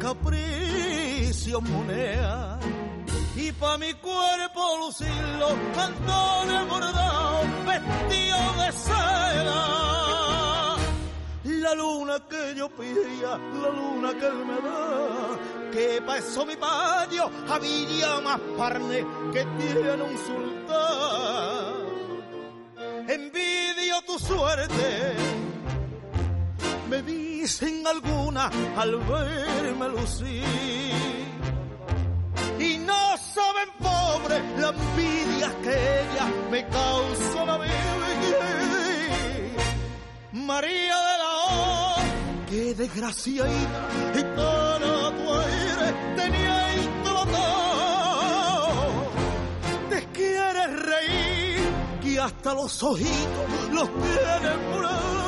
Capricio 0.09 1.61
moneda 1.61 2.59
y 3.37 3.53
para 3.53 3.77
mi 3.77 3.93
cuerpo 3.95 4.79
lucirlo 4.81 5.49
cantones 5.75 6.67
bordados 6.67 7.47
vestido 7.67 8.39
de 8.61 8.73
seda. 8.73 10.77
La 11.45 11.75
luna 11.75 12.21
que 12.31 12.55
yo 12.57 12.71
pedía, 12.71 13.37
la 13.37 13.69
luna 13.69 14.15
que 14.19 14.27
él 14.27 14.47
me 14.47 14.59
da, 14.67 15.39
que 15.73 16.01
pa' 16.01 16.17
eso 16.17 16.47
mi 16.47 16.57
patio 16.57 17.31
había 17.51 18.19
más 18.23 18.41
carne 18.57 19.05
que 19.35 19.45
tiene 19.59 20.03
un 20.03 20.17
sultán. 20.27 21.89
Envidio 23.09 24.01
tu 24.07 24.19
suerte, 24.19 25.17
me 26.89 27.03
dicen 27.03 27.87
alguna 27.87 28.51
al 28.77 28.97
verme 28.97 29.89
lucir. 29.89 30.45
Y 32.59 32.79
no 32.79 33.17
saben, 33.35 33.69
pobre, 33.79 34.43
la 34.59 34.69
envidia 34.69 35.55
que 35.63 36.01
ella 36.01 36.27
me 36.51 36.67
causa 36.67 37.45
la 37.45 37.59
vida. 37.59 37.75
María 40.33 40.97
de 41.09 41.19
la 41.23 41.31
O, 41.51 41.97
qué 42.49 42.75
desgraciadita, 42.75 43.89
y 44.15 44.23
cara 44.23 45.13
tú 45.17 45.35
eres, 45.41 45.95
tenía 46.17 46.75
y. 46.75 47.39
Te 49.91 50.01
quieres 50.13 50.71
reír, 50.83 51.61
que 52.03 52.21
hasta 52.21 52.55
los 52.55 52.83
ojitos 52.83 53.47
los 53.73 53.89
tanto 53.89 54.79
sufrir. 54.79 55.28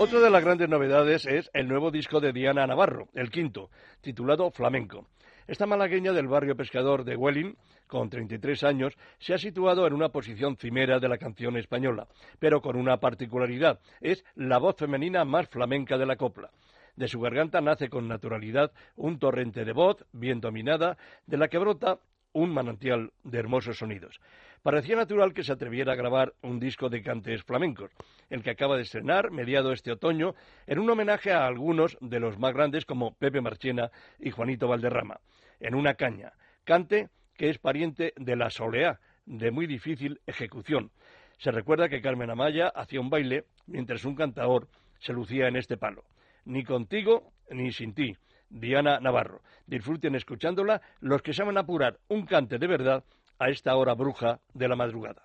Otra 0.00 0.20
de 0.20 0.30
las 0.30 0.44
grandes 0.44 0.68
novedades 0.68 1.26
es 1.26 1.50
el 1.52 1.66
nuevo 1.66 1.90
disco 1.90 2.20
de 2.20 2.32
Diana 2.32 2.68
Navarro, 2.68 3.08
el 3.14 3.32
quinto, 3.32 3.68
titulado 4.00 4.48
Flamenco. 4.52 5.08
Esta 5.48 5.66
malagueña 5.66 6.12
del 6.12 6.28
barrio 6.28 6.54
pescador 6.54 7.02
de 7.02 7.16
Welling, 7.16 7.56
con 7.88 8.08
33 8.08 8.62
años, 8.62 8.94
se 9.18 9.34
ha 9.34 9.38
situado 9.38 9.88
en 9.88 9.94
una 9.94 10.10
posición 10.10 10.56
cimera 10.56 11.00
de 11.00 11.08
la 11.08 11.18
canción 11.18 11.56
española, 11.56 12.06
pero 12.38 12.62
con 12.62 12.76
una 12.76 12.98
particularidad, 12.98 13.80
es 14.00 14.24
la 14.36 14.58
voz 14.58 14.76
femenina 14.76 15.24
más 15.24 15.48
flamenca 15.48 15.98
de 15.98 16.06
la 16.06 16.14
copla. 16.14 16.50
De 16.94 17.08
su 17.08 17.18
garganta 17.18 17.60
nace 17.60 17.88
con 17.88 18.06
naturalidad 18.06 18.70
un 18.94 19.18
torrente 19.18 19.64
de 19.64 19.72
voz 19.72 20.04
bien 20.12 20.40
dominada, 20.40 20.96
de 21.26 21.38
la 21.38 21.48
que 21.48 21.58
brota 21.58 21.98
un 22.32 22.50
manantial 22.50 23.10
de 23.24 23.38
hermosos 23.38 23.78
sonidos. 23.78 24.20
Parecía 24.62 24.96
natural 24.96 25.32
que 25.32 25.44
se 25.44 25.52
atreviera 25.52 25.92
a 25.92 25.96
grabar 25.96 26.34
un 26.42 26.58
disco 26.58 26.88
de 26.88 27.02
cantes 27.02 27.42
flamencos, 27.44 27.90
el 28.28 28.42
que 28.42 28.50
acaba 28.50 28.76
de 28.76 28.82
estrenar, 28.82 29.30
mediado 29.30 29.72
este 29.72 29.92
otoño, 29.92 30.34
en 30.66 30.78
un 30.80 30.90
homenaje 30.90 31.32
a 31.32 31.46
algunos 31.46 31.96
de 32.00 32.18
los 32.18 32.38
más 32.38 32.52
grandes 32.52 32.84
como 32.84 33.14
Pepe 33.14 33.40
Marchena 33.40 33.90
y 34.18 34.30
Juanito 34.30 34.66
Valderrama, 34.66 35.20
en 35.60 35.74
una 35.74 35.94
caña, 35.94 36.32
cante 36.64 37.08
que 37.36 37.50
es 37.50 37.58
pariente 37.58 38.12
de 38.16 38.36
la 38.36 38.50
soleá, 38.50 38.98
de 39.26 39.50
muy 39.50 39.66
difícil 39.66 40.20
ejecución. 40.26 40.90
Se 41.38 41.52
recuerda 41.52 41.88
que 41.88 42.02
Carmen 42.02 42.30
Amaya 42.30 42.68
hacía 42.68 43.00
un 43.00 43.10
baile 43.10 43.44
mientras 43.66 44.04
un 44.04 44.16
cantador 44.16 44.66
se 44.98 45.12
lucía 45.12 45.46
en 45.46 45.56
este 45.56 45.76
palo. 45.76 46.02
Ni 46.44 46.64
contigo 46.64 47.32
ni 47.50 47.70
sin 47.72 47.94
ti. 47.94 48.16
Diana 48.50 48.98
Navarro. 48.98 49.42
Disfruten 49.66 50.14
escuchándola 50.14 50.80
los 51.00 51.22
que 51.22 51.34
saben 51.34 51.58
apurar 51.58 51.98
un 52.08 52.24
cante 52.24 52.58
de 52.58 52.66
verdad 52.66 53.04
a 53.38 53.48
esta 53.48 53.76
hora 53.76 53.94
bruja 53.94 54.40
de 54.54 54.68
la 54.68 54.76
madrugada. 54.76 55.22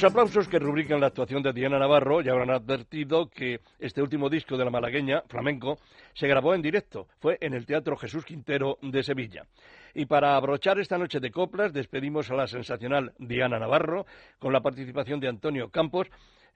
Los 0.00 0.12
aplausos 0.12 0.46
que 0.46 0.60
rubrican 0.60 1.00
la 1.00 1.08
actuación 1.08 1.42
de 1.42 1.52
Diana 1.52 1.76
Navarro 1.76 2.20
ya 2.20 2.30
habrán 2.30 2.50
advertido 2.50 3.28
que 3.28 3.58
este 3.80 4.00
último 4.00 4.30
disco 4.30 4.56
de 4.56 4.64
la 4.64 4.70
malagueña, 4.70 5.24
flamenco, 5.26 5.76
se 6.14 6.28
grabó 6.28 6.54
en 6.54 6.62
directo. 6.62 7.08
Fue 7.18 7.36
en 7.40 7.52
el 7.52 7.66
Teatro 7.66 7.96
Jesús 7.96 8.24
Quintero 8.24 8.78
de 8.80 9.02
Sevilla. 9.02 9.42
Y 9.94 10.06
para 10.06 10.36
abrochar 10.36 10.78
esta 10.78 10.98
noche 10.98 11.18
de 11.18 11.32
coplas, 11.32 11.72
despedimos 11.72 12.30
a 12.30 12.34
la 12.34 12.46
sensacional 12.46 13.12
Diana 13.18 13.58
Navarro 13.58 14.06
con 14.38 14.52
la 14.52 14.60
participación 14.60 15.18
de 15.18 15.30
Antonio 15.30 15.68
Campos 15.68 16.06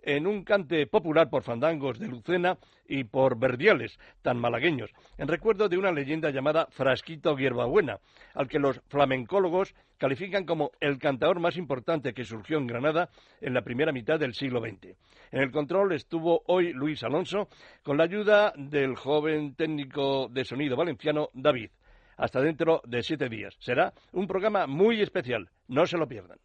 en 0.02 0.26
un 0.26 0.44
cante 0.44 0.86
popular 0.86 1.30
por 1.30 1.42
fandangos 1.42 1.98
de 1.98 2.08
Lucena 2.08 2.58
y 2.86 3.04
por 3.04 3.38
verdiales 3.38 3.98
tan 4.22 4.38
malagueños, 4.38 4.90
en 5.18 5.28
recuerdo 5.28 5.68
de 5.68 5.78
una 5.78 5.92
leyenda 5.92 6.30
llamada 6.30 6.66
Frasquito 6.70 7.36
Hierbabuena, 7.36 8.00
al 8.34 8.48
que 8.48 8.58
los 8.58 8.80
flamencólogos 8.88 9.74
califican 9.98 10.44
como 10.44 10.72
el 10.80 10.98
cantador 10.98 11.38
más 11.40 11.56
importante 11.56 12.12
que 12.12 12.24
surgió 12.24 12.58
en 12.58 12.66
Granada 12.66 13.08
en 13.40 13.54
la 13.54 13.62
primera 13.62 13.92
mitad 13.92 14.18
del 14.18 14.34
siglo 14.34 14.60
XX. 14.60 14.96
En 15.30 15.40
el 15.40 15.50
control 15.50 15.92
estuvo 15.92 16.42
hoy 16.46 16.72
Luis 16.72 17.02
Alonso, 17.04 17.48
con 17.82 17.96
la 17.96 18.04
ayuda 18.04 18.52
del 18.56 18.96
joven 18.96 19.54
técnico 19.54 20.28
de 20.28 20.44
sonido 20.44 20.76
valenciano 20.76 21.30
David. 21.32 21.70
Hasta 22.16 22.40
dentro 22.40 22.82
de 22.84 23.02
siete 23.02 23.28
días. 23.28 23.56
Será 23.58 23.92
un 24.12 24.26
programa 24.26 24.66
muy 24.66 25.00
especial. 25.00 25.48
No 25.68 25.86
se 25.86 25.96
lo 25.96 26.06
pierdan. 26.06 26.38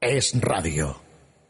Es 0.00 0.34
radio. 0.40 1.05